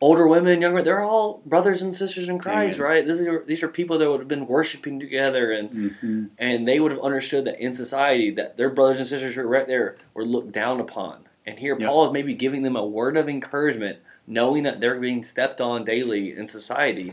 older 0.00 0.26
women, 0.28 0.60
younger. 0.60 0.82
They're 0.82 1.00
all 1.02 1.40
brothers 1.46 1.80
and 1.82 1.94
sisters 1.94 2.28
in 2.28 2.38
Christ, 2.38 2.76
Amen. 2.76 2.88
right? 2.90 3.06
This 3.06 3.20
is 3.20 3.28
these 3.46 3.62
are 3.62 3.68
people 3.68 3.98
that 3.98 4.10
would 4.10 4.20
have 4.20 4.28
been 4.28 4.46
worshiping 4.46 5.00
together 5.00 5.52
and 5.52 5.70
Mm-hmm. 5.70 6.24
and 6.38 6.68
they 6.68 6.80
would 6.80 6.92
have 6.92 7.00
understood 7.00 7.44
that 7.46 7.58
in 7.60 7.74
society 7.74 8.30
that 8.32 8.56
their 8.56 8.70
brothers 8.70 9.00
and 9.00 9.08
sisters 9.08 9.34
who 9.34 9.40
are 9.42 9.46
right 9.46 9.66
there 9.66 9.96
were 10.12 10.24
looked 10.24 10.52
down 10.52 10.80
upon. 10.80 11.24
And 11.46 11.58
here 11.58 11.76
Yep. 11.78 11.88
Paul 11.88 12.06
is 12.06 12.12
maybe 12.12 12.34
giving 12.34 12.62
them 12.62 12.76
a 12.76 12.84
word 12.86 13.16
of 13.16 13.28
encouragement, 13.28 13.98
knowing 14.26 14.62
that 14.64 14.80
they're 14.80 14.98
being 15.00 15.24
stepped 15.24 15.60
on 15.60 15.84
daily 15.84 16.36
in 16.36 16.48
society. 16.48 17.12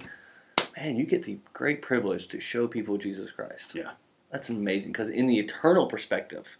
Man, 0.78 0.96
you 0.96 1.06
get 1.06 1.24
the 1.24 1.38
great 1.54 1.82
privilege 1.82 2.28
to 2.30 2.40
show 2.40 2.68
people 2.68 2.98
Jesus 2.98 3.32
Christ. 3.32 3.76
Yeah. 3.76 3.92
That's 4.32 4.50
amazing 4.50 4.94
because 4.94 5.10
in 5.10 5.28
the 5.28 5.38
eternal 5.40 5.88
perspective, 5.88 6.58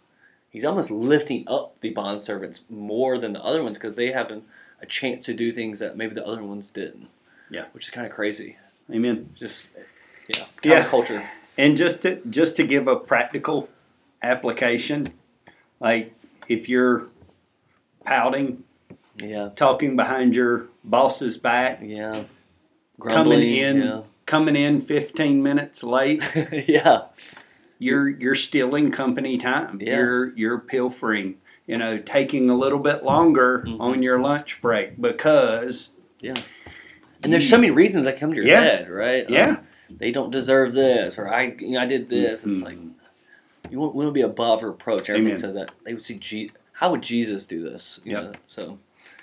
he's 0.50 0.64
almost 0.66 0.90
lifting 0.90 1.44
up 1.48 1.80
the 1.80 1.90
bond 1.90 2.20
servants 2.20 2.60
more 2.68 3.16
than 3.16 3.32
the 3.32 3.42
other 3.42 3.62
ones 3.62 3.78
because 3.78 3.96
they 3.96 4.12
have 4.12 4.30
an, 4.30 4.42
a 4.82 4.86
chance 4.86 5.26
to 5.26 5.34
do 5.34 5.50
things 5.52 5.78
that 5.78 5.96
maybe 5.96 6.14
the 6.14 6.26
other 6.26 6.42
ones 6.42 6.70
didn't. 6.70 7.08
Yeah. 7.50 7.66
Which 7.72 7.84
is 7.84 7.90
kind 7.90 8.06
of 8.06 8.12
crazy. 8.12 8.56
Amen. 8.90 9.30
Just 9.34 9.66
yeah, 10.28 10.44
Yeah. 10.62 10.84
counterculture. 10.84 11.26
And 11.56 11.76
just 11.76 12.02
to 12.02 12.20
just 12.28 12.56
to 12.56 12.66
give 12.66 12.88
a 12.88 12.96
practical 12.96 13.68
application, 14.22 15.12
like 15.80 16.12
if 16.48 16.68
you're 16.68 17.08
pouting, 18.04 18.64
Yeah. 19.22 19.50
talking 19.54 19.96
behind 19.96 20.34
your 20.34 20.66
boss's 20.84 21.38
back, 21.38 21.80
Yeah. 21.82 22.24
coming 23.08 23.42
in 23.42 23.82
Yeah. 23.82 24.02
coming 24.26 24.56
in 24.56 24.80
15 24.80 25.42
minutes 25.42 25.82
late, 25.82 26.22
yeah. 26.66 27.02
you're 27.78 28.08
you're 28.08 28.34
stealing 28.34 28.90
company 28.90 29.38
time. 29.38 29.78
Yeah. 29.80 29.96
You're 29.98 30.32
you're 30.36 30.58
pilfering, 30.58 31.36
you 31.66 31.76
know, 31.76 31.98
taking 31.98 32.50
a 32.50 32.56
little 32.56 32.78
bit 32.78 33.04
longer 33.04 33.64
Mhm. 33.66 33.80
on 33.80 34.02
your 34.02 34.18
lunch 34.20 34.60
break 34.62 35.00
because 35.00 35.90
yeah. 36.20 36.34
And 37.22 37.32
there's 37.32 37.48
so 37.48 37.56
many 37.56 37.70
reasons 37.70 38.04
that 38.04 38.18
come 38.18 38.30
to 38.30 38.36
your 38.36 38.46
Yeah. 38.46 38.60
head, 38.60 38.90
right? 38.90 39.26
Um, 39.26 39.32
yeah. 39.32 39.56
they 39.90 40.10
don't 40.10 40.30
deserve 40.30 40.72
this, 40.72 41.18
or 41.18 41.28
I, 41.32 41.54
you 41.58 41.72
know, 41.72 41.80
I 41.80 41.86
did 41.86 42.08
this. 42.08 42.44
It's 42.46 42.62
like 42.62 42.76
Mhm. 42.78 42.92
you 43.70 43.78
want 43.78 44.08
to 44.08 44.10
be 44.10 44.22
above 44.22 44.62
reproach. 44.62 45.10
Everything 45.10 45.26
Amen. 45.32 45.38
so 45.38 45.52
that 45.52 45.70
they 45.84 45.92
would 45.94 46.02
see, 46.02 46.14
Je- 46.14 46.50
how 46.72 46.90
would 46.90 47.02
Jesus 47.02 47.46
do 47.46 47.62
this? 47.62 48.00
Know, 48.04 48.32
so 48.46 48.78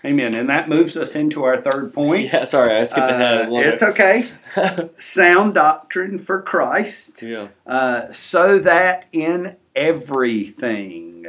Amen. 0.06 0.34
And 0.34 0.48
that 0.48 0.70
moves 0.70 0.96
us 0.96 1.14
into 1.16 1.44
our 1.44 1.58
third 1.60 1.92
point. 1.94 2.30
yeah, 2.34 2.46
sorry, 2.46 2.74
I 2.74 2.86
skipped 2.86 3.10
ahead 3.10 3.22
a 3.40 3.44
Uh, 3.48 3.50
little 3.50 3.74
it's 3.74 3.84
okay. 3.84 4.24
Sound 4.98 5.56
doctrine 5.56 6.20
for 6.20 6.42
Christ. 6.42 7.22
yeah. 7.22 7.48
uh, 7.68 8.12
so 8.14 8.60
that 8.60 9.06
in 9.12 9.58
everything 9.76 11.26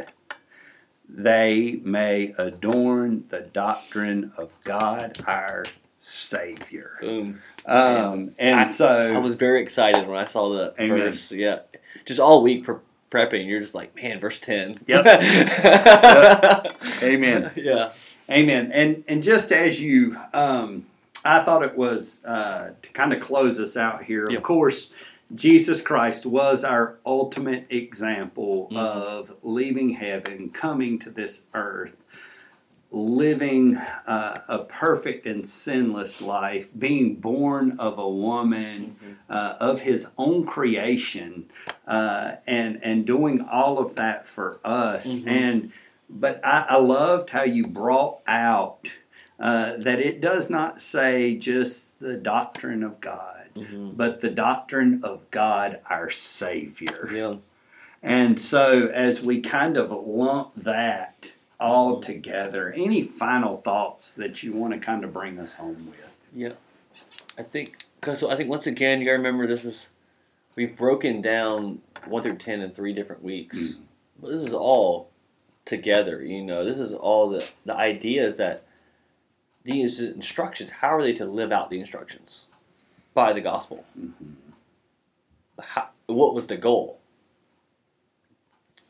they 1.12 1.81
may 1.85 2.35
adorn 2.38 3.25
the 3.29 3.40
doctrine 3.40 4.33
of 4.37 4.51
God 4.64 5.18
our 5.27 5.64
Savior. 6.01 6.99
Boom. 7.01 7.40
Um, 7.66 8.33
and 8.38 8.61
I- 8.61 8.66
so, 8.66 8.87
I 8.87 9.18
was 9.18 9.35
very 9.35 9.62
excited 9.62 10.07
when 10.09 10.16
I 10.18 10.27
saw 10.27 10.53
that 10.55 10.75
Amen. 10.81 10.96
verse. 10.99 11.31
Yeah, 11.33 11.61
just 12.05 12.20
all 12.20 12.42
week 12.42 12.64
pre- 12.64 12.77
prepping, 13.11 13.46
you're 13.49 13.61
just 13.61 13.75
like, 13.75 13.94
man, 13.96 14.20
verse 14.20 14.38
ten. 14.40 14.79
Yep. 14.87 15.07
Amen. 17.03 17.51
Yeah. 17.57 17.92
Amen. 18.31 18.70
And 18.73 19.05
and 19.09 19.23
just 19.23 19.53
as 19.53 19.81
you, 19.81 20.16
um, 20.33 20.87
I 21.25 21.42
thought 21.42 21.62
it 21.62 21.77
was 21.77 22.25
uh, 22.25 22.70
to 22.81 22.88
kind 22.90 23.12
of 23.12 23.20
close 23.20 23.59
us 23.59 23.77
out 23.77 24.05
here. 24.05 24.27
Yeah. 24.31 24.37
Of 24.38 24.42
course, 24.42 24.90
Jesus 25.35 25.81
Christ 25.83 26.27
was 26.27 26.64
our 26.64 26.99
ultimate 27.07 27.66
example 27.71 28.69
Mhm. 28.71 28.77
of 28.77 29.33
leaving 29.43 29.90
heaven, 29.90 30.51
coming 30.51 30.99
to 31.01 31.11
this 31.11 31.43
earth, 31.55 32.03
living 32.93 33.77
uh, 33.77 34.40
a 34.49 34.59
perfect 34.59 35.25
and 35.27 35.47
sinless 35.47 36.21
life, 36.21 36.69
being 36.77 37.14
born 37.14 37.77
of 37.79 37.99
a 37.99 38.09
woman, 38.09 38.97
uh, 39.29 39.55
of 39.61 39.83
His 39.83 40.09
own 40.19 40.45
creation, 40.45 41.45
uh, 41.87 42.33
and 42.49 42.81
and 42.83 43.07
doing 43.07 43.40
all 43.40 43.79
of 43.79 43.95
that 43.95 44.27
for 44.27 44.59
us. 44.64 45.07
Mhm. 45.07 45.27
And 45.29 45.73
but 46.09 46.40
I, 46.45 46.66
I 46.71 46.77
loved 46.79 47.31
how 47.31 47.45
you 47.45 47.66
brought 47.69 48.19
out 48.27 48.90
uh, 49.38 49.77
that 49.79 50.01
it 50.01 50.21
does 50.21 50.51
not 50.51 50.83
say 50.83 51.37
just 51.37 51.99
the 52.01 52.16
doctrine 52.16 52.83
of 52.83 53.01
God, 53.01 53.39
Mhm. 53.54 53.96
but 53.96 54.20
the 54.20 54.30
doctrine 54.30 55.00
of 55.02 55.30
God 55.30 55.80
our 55.88 56.10
Savior. 56.10 57.10
Yeah. 57.12 57.36
And 58.02 58.40
so, 58.40 58.86
as 58.86 59.22
we 59.22 59.40
kind 59.40 59.76
of 59.76 59.90
lump 59.90 60.52
that 60.56 61.32
all 61.58 62.00
together, 62.00 62.72
any 62.72 63.02
final 63.02 63.58
thoughts 63.58 64.14
that 64.14 64.42
you 64.42 64.52
want 64.54 64.72
to 64.72 64.80
kind 64.80 65.04
of 65.04 65.12
bring 65.12 65.38
us 65.38 65.54
home 65.54 65.86
with? 65.90 66.28
Yeah, 66.34 66.52
I 67.36 67.42
think 67.42 67.76
because 68.00 68.22
I 68.24 68.36
think 68.36 68.48
once 68.48 68.66
again 68.66 69.00
you 69.00 69.04
gotta 69.06 69.18
remember 69.18 69.46
this 69.46 69.64
is 69.64 69.88
we've 70.56 70.76
broken 70.76 71.20
down 71.20 71.82
one 72.06 72.22
through 72.22 72.36
ten 72.36 72.60
in 72.62 72.70
three 72.70 72.94
different 72.94 73.22
weeks, 73.22 73.58
Mm. 73.74 73.80
but 74.22 74.30
this 74.30 74.42
is 74.42 74.54
all 74.54 75.10
together. 75.66 76.22
You 76.24 76.42
know, 76.42 76.64
this 76.64 76.78
is 76.78 76.94
all 76.94 77.28
the 77.28 77.46
the 77.66 77.74
idea 77.76 78.24
is 78.26 78.38
that 78.38 78.62
these 79.64 80.00
instructions. 80.00 80.70
How 80.70 80.94
are 80.96 81.02
they 81.02 81.12
to 81.12 81.26
live 81.26 81.52
out 81.52 81.68
the 81.68 81.78
instructions 81.80 82.46
by 83.14 83.33
the 83.33 83.40
gospel? 83.40 83.85
How, 85.61 85.88
what 86.07 86.35
was 86.35 86.46
the 86.46 86.57
goal? 86.57 86.99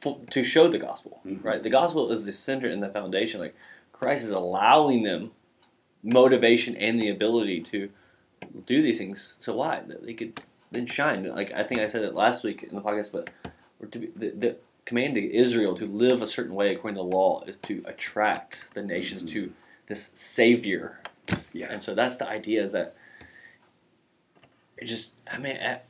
For, 0.00 0.18
to 0.30 0.42
show 0.42 0.68
the 0.68 0.78
gospel, 0.78 1.20
Mhm. 1.26 1.44
right? 1.44 1.62
The 1.62 1.68
gospel 1.70 2.10
is 2.10 2.24
the 2.24 2.32
center 2.32 2.68
and 2.68 2.82
the 2.82 2.88
foundation. 2.88 3.40
Like 3.40 3.54
Christ 3.92 4.24
is 4.24 4.30
allowing 4.30 5.02
them 5.02 5.32
motivation 6.02 6.74
and 6.76 7.00
the 7.00 7.10
ability 7.10 7.60
to 7.60 7.90
do 8.64 8.80
these 8.80 8.96
things. 8.96 9.36
So 9.40 9.54
why 9.54 9.82
they 9.86 10.14
could 10.14 10.40
then 10.70 10.86
shine? 10.86 11.24
Like 11.28 11.52
I 11.52 11.62
think 11.64 11.82
I 11.82 11.86
said 11.86 12.02
it 12.02 12.14
last 12.14 12.44
week 12.44 12.62
in 12.62 12.74
the 12.74 12.80
podcast, 12.80 13.12
but 13.12 13.28
to 13.92 13.98
be 13.98 14.06
the, 14.16 14.30
the 14.30 14.56
command 14.86 15.14
to 15.16 15.34
Israel 15.34 15.74
to 15.76 15.86
live 15.86 16.22
a 16.22 16.26
certain 16.26 16.54
way 16.54 16.74
according 16.74 16.96
to 16.96 17.02
the 17.02 17.16
law 17.16 17.42
is 17.46 17.56
to 17.58 17.82
attract 17.84 18.64
the 18.72 18.82
nations 18.82 19.22
Mhm. 19.24 19.28
to 19.32 19.52
this 19.88 20.02
Savior. 20.02 21.00
Yeah. 21.52 21.66
And 21.70 21.82
so 21.82 21.94
that's 21.94 22.16
the 22.16 22.26
idea 22.26 22.62
is 22.62 22.72
that 22.72 22.94
it 24.80 24.86
just 24.86 25.14
I 25.30 25.38
mean 25.38 25.56
at, 25.56 25.86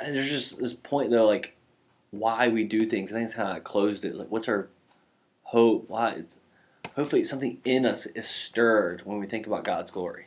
there's 0.00 0.28
just 0.28 0.58
this 0.58 0.74
point 0.74 1.10
though 1.10 1.26
like 1.26 1.54
why 2.10 2.48
we 2.48 2.64
do 2.64 2.86
things. 2.86 3.12
I 3.12 3.16
think 3.16 3.28
that's 3.28 3.38
how 3.38 3.52
I 3.52 3.60
closed 3.60 4.04
it. 4.04 4.14
Like 4.14 4.30
what's 4.30 4.48
our 4.48 4.68
hope? 5.44 5.88
Why 5.88 6.10
it's 6.10 6.38
hopefully 6.94 7.24
something 7.24 7.58
in 7.64 7.84
us 7.84 8.06
is 8.06 8.26
stirred 8.26 9.02
when 9.04 9.18
we 9.18 9.26
think 9.26 9.46
about 9.46 9.64
God's 9.64 9.90
glory. 9.90 10.26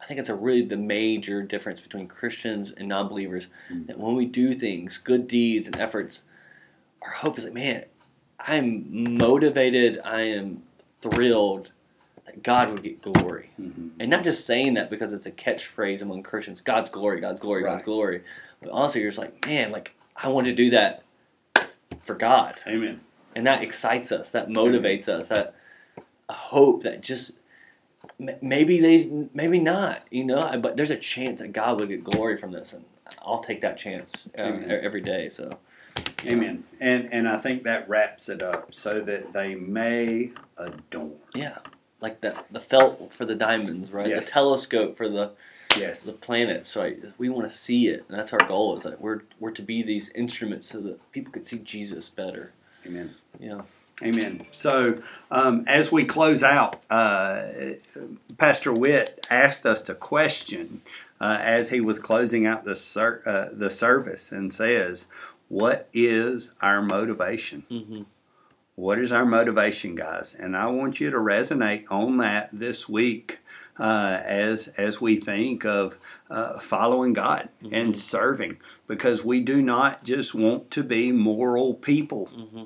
I 0.00 0.06
think 0.06 0.20
it's 0.20 0.28
a 0.28 0.34
really 0.34 0.62
the 0.62 0.76
major 0.76 1.42
difference 1.42 1.80
between 1.80 2.06
Christians 2.06 2.70
and 2.70 2.88
non-believers. 2.88 3.48
Mm. 3.70 3.88
That 3.88 3.98
when 3.98 4.14
we 4.14 4.26
do 4.26 4.54
things, 4.54 4.96
good 4.96 5.26
deeds 5.26 5.66
and 5.66 5.78
efforts, 5.78 6.22
our 7.02 7.10
hope 7.10 7.36
is 7.36 7.44
like, 7.44 7.52
man, 7.52 7.84
I'm 8.38 9.18
motivated. 9.18 10.00
I 10.04 10.22
am 10.22 10.62
thrilled 11.00 11.72
God 12.42 12.70
would 12.70 12.82
get 12.82 13.02
glory, 13.02 13.50
Mhm. 13.60 13.90
and 14.00 14.10
not 14.10 14.24
just 14.24 14.44
saying 14.46 14.74
that 14.74 14.90
because 14.90 15.12
it's 15.12 15.26
a 15.26 15.30
catchphrase 15.30 16.02
among 16.02 16.22
Christians. 16.22 16.60
God's 16.60 16.90
glory, 16.90 17.20
God's 17.20 17.40
glory, 17.40 17.62
God's 17.62 17.82
glory. 17.82 18.22
But 18.60 18.70
also, 18.70 18.98
you're 18.98 19.10
just 19.10 19.18
like, 19.18 19.46
man, 19.46 19.70
like 19.72 19.92
I 20.16 20.28
want 20.28 20.46
to 20.46 20.54
do 20.54 20.70
that 20.70 21.02
for 22.04 22.14
God 22.14 22.56
Amen. 22.66 23.00
and 23.34 23.46
that 23.46 23.62
excites 23.62 24.10
us 24.12 24.30
that 24.32 24.48
motivates 24.48 25.08
us 25.08 25.28
that 25.28 25.54
a 26.28 26.32
hope 26.32 26.82
that 26.82 27.02
just 27.02 27.38
maybe 28.40 28.80
they 28.80 29.08
maybe 29.34 29.58
not 29.58 30.02
you 30.10 30.24
know 30.24 30.58
but 30.60 30.76
there's 30.76 30.90
a 30.90 30.96
chance 30.96 31.40
that 31.40 31.52
god 31.52 31.78
will 31.78 31.86
get 31.86 32.02
glory 32.02 32.36
from 32.36 32.52
this 32.52 32.72
and 32.72 32.84
i'll 33.22 33.42
take 33.42 33.60
that 33.60 33.76
chance 33.76 34.28
uh, 34.38 34.42
every 34.42 35.00
day 35.00 35.28
so 35.28 35.58
Amen. 36.26 36.64
And 36.80 37.12
and 37.12 37.28
I 37.28 37.36
think 37.36 37.62
that 37.64 37.88
wraps 37.88 38.28
it 38.28 38.42
up 38.42 38.74
so 38.74 39.00
that 39.00 39.32
they 39.32 39.54
may 39.54 40.30
adorn. 40.56 41.12
yeah 41.34 41.58
like 42.00 42.20
the 42.20 42.34
the 42.50 42.60
felt 42.60 43.12
for 43.12 43.24
the 43.24 43.34
diamonds 43.34 43.92
right 43.92 44.08
Yes. 44.08 44.26
the 44.26 44.32
telescope 44.32 44.96
for 44.96 45.08
the 45.08 45.30
Yes. 45.78 46.02
the 46.04 46.12
planets 46.12 46.74
right 46.76 46.98
we 47.18 47.28
want 47.28 47.46
to 47.48 47.54
see 47.54 47.88
it 47.88 48.04
and 48.08 48.18
that's 48.18 48.32
our 48.32 48.46
goal 48.46 48.76
is 48.76 48.82
that 48.84 49.00
we're 49.00 49.22
we're 49.38 49.50
to 49.52 49.62
be 49.62 49.82
these 49.82 50.10
instruments 50.14 50.66
so 50.66 50.80
that 50.80 51.12
people 51.12 51.32
could 51.32 51.46
see 51.46 51.58
jesus 51.58 52.08
better 52.08 52.52
Amen. 52.86 53.14
yeah 53.38 53.62
Amen. 54.00 54.42
So, 54.52 55.02
um, 55.28 55.64
as 55.66 55.90
we 55.90 56.04
close 56.04 56.44
out, 56.44 56.80
uh, 56.88 57.42
Pastor 58.38 58.72
Witt 58.72 59.26
asked 59.28 59.66
us 59.66 59.82
to 59.82 59.94
question 59.96 60.82
uh, 61.20 61.38
as 61.40 61.70
he 61.70 61.80
was 61.80 61.98
closing 61.98 62.46
out 62.46 62.64
the 62.64 62.76
ser- 62.76 63.22
uh, 63.26 63.48
the 63.52 63.70
service 63.70 64.30
and 64.30 64.54
says, 64.54 65.06
"What 65.48 65.88
is 65.92 66.52
our 66.60 66.80
motivation? 66.80 67.64
mm-hmm. 67.68 68.02
What 68.78 68.98
is 69.00 69.10
our 69.10 69.24
motivation, 69.26 69.96
guys?" 69.96 70.34
And 70.38 70.56
I 70.56 70.66
want 70.66 71.00
you 71.00 71.10
to 71.10 71.16
resonate 71.18 71.84
on 71.90 72.18
that 72.18 72.48
this 72.52 72.88
week 72.88 73.38
uh, 73.78 74.20
as 74.24 74.68
as 74.76 75.00
we 75.00 75.18
think 75.18 75.64
of 75.64 75.98
uh, 76.30 76.58
following 76.60 77.12
God 77.12 77.48
and 77.72 77.96
serving, 77.96 78.58
because 78.86 79.24
we 79.24 79.40
do 79.40 79.60
not 79.62 80.04
just 80.04 80.32
want 80.34 80.70
to 80.72 80.82
be 80.84 81.10
moral 81.12 81.74
people 81.74 82.28
Mm-hmm. 82.36 82.64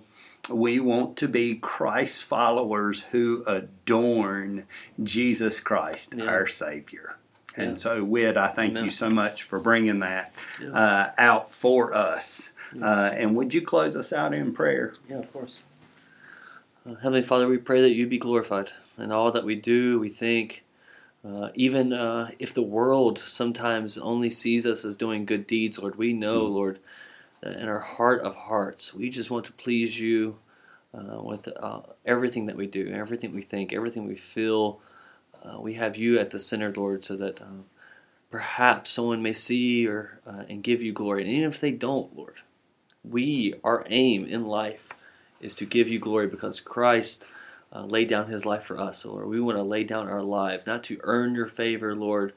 we 0.67 0.81
want 0.81 1.17
to 1.19 1.29
be 1.29 1.55
Christ 1.55 2.25
followers 2.25 3.03
who 3.13 3.45
adorn 3.47 4.65
Jesus 5.03 5.61
Christ, 5.61 6.15
Yeah. 6.17 6.25
our 6.27 6.47
Savior. 6.47 7.17
Yeah. 7.57 7.65
And 7.65 7.81
so, 7.81 8.03
Whit, 8.03 8.37
I 8.37 8.49
thank 8.49 8.73
Amen. 8.73 8.85
you 8.87 8.91
so 8.91 9.09
much 9.09 9.45
for 9.45 9.59
bringing 9.61 10.01
that 10.01 10.35
Yeah. 10.61 10.71
uh, 10.73 11.11
out 11.17 11.53
for 11.55 11.95
us. 11.95 12.53
Uh, 12.81 13.11
and 13.15 13.37
would 13.37 13.53
you 13.55 13.63
close 13.63 13.95
us 13.95 14.13
out 14.13 14.33
in 14.35 14.53
prayer? 14.53 14.95
Yeah, 15.09 15.19
of 15.19 15.33
course. 15.33 15.61
Uh, 16.85 16.97
Heavenly 16.97 17.23
Father, 17.23 17.47
we 17.47 17.59
pray 17.59 17.81
that 17.81 17.93
you 17.93 18.09
be 18.09 18.19
glorified 18.19 18.73
in 18.99 19.13
all 19.13 19.31
that 19.31 19.45
we 19.45 19.55
do, 19.55 20.01
we 20.01 20.09
think. 20.09 20.65
Uh, 21.25 21.51
even 21.55 21.93
uh, 21.93 22.33
if 22.41 22.53
the 22.53 22.63
world 22.63 23.21
sometimes 23.21 23.97
only 23.97 24.29
sees 24.29 24.67
us 24.67 24.85
as 24.85 24.97
doing 24.97 25.25
good 25.25 25.47
deeds, 25.47 25.79
Lord, 25.79 25.95
we 25.95 26.13
know, 26.13 26.45
Lord, 26.45 26.81
that 27.41 27.57
in 27.57 27.69
our 27.69 27.79
heart 27.79 28.23
of 28.23 28.35
hearts, 28.35 28.93
we 28.93 29.11
just 29.11 29.31
want 29.31 29.45
to 29.45 29.53
please 29.53 30.01
you 30.01 30.39
uh, 30.93 31.23
with 31.23 31.49
uh, 31.57 31.83
everything 32.05 32.47
that 32.47 32.57
we 32.57 32.67
do, 32.67 32.89
everything 32.89 33.33
we 33.33 33.43
think, 33.43 33.73
everything 33.73 34.09
we 34.09 34.17
feel. 34.17 34.81
Uh, 35.45 35.61
we 35.61 35.75
have 35.75 35.97
you 35.97 36.19
at 36.19 36.31
the 36.31 36.41
center, 36.41 36.73
Lord, 36.73 37.05
so 37.05 37.15
that 37.15 37.41
uh, 37.41 37.63
perhaps 38.29 38.91
someone 38.91 39.23
may 39.23 39.33
see 39.33 39.87
or 39.87 40.19
uh, 40.27 40.43
and 40.49 40.65
give 40.65 40.83
you 40.83 40.93
glory. 40.93 41.23
And 41.23 41.31
even 41.31 41.49
if 41.49 41.61
they 41.61 41.71
don't, 41.71 42.17
Lord, 42.17 42.39
we 43.09 43.55
our 43.63 43.85
aim 43.89 44.27
in 44.27 44.47
life 44.47 44.95
is 45.43 45.55
to 45.57 45.67
give 45.67 45.89
you 45.89 45.99
glory 45.99 46.27
because 46.27 46.61
Christ 46.61 47.27
uh, 47.75 47.85
laid 47.85 48.09
down 48.09 48.29
his 48.29 48.47
life 48.47 48.65
for 48.65 48.79
us. 48.79 49.05
Lord, 49.05 49.27
we 49.27 49.41
want 49.41 49.59
to 49.59 49.63
lay 49.63 49.85
down 49.85 50.09
our 50.09 50.23
lives, 50.23 50.67
not 50.67 50.85
to 50.85 51.01
earn 51.03 51.35
your 51.35 51.47
favor, 51.47 51.95
Lord, 51.95 52.33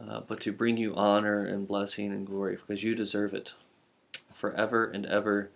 uh, 0.00 0.20
but 0.26 0.40
to 0.40 0.52
bring 0.52 0.76
you 0.76 0.94
honor 0.94 1.44
and 1.44 1.66
blessing 1.66 2.12
and 2.12 2.26
glory 2.26 2.56
because 2.56 2.84
you 2.84 2.94
deserve 2.94 3.34
it 3.34 3.54
forever 4.32 4.84
and 4.84 5.06
ever. 5.06 5.50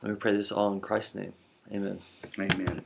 And 0.00 0.12
we 0.12 0.16
pray 0.16 0.36
this 0.36 0.52
all 0.52 0.72
in 0.72 0.80
Christ's 0.80 1.16
name. 1.16 1.32
Amen. 1.72 1.98
Amen. 2.40 2.82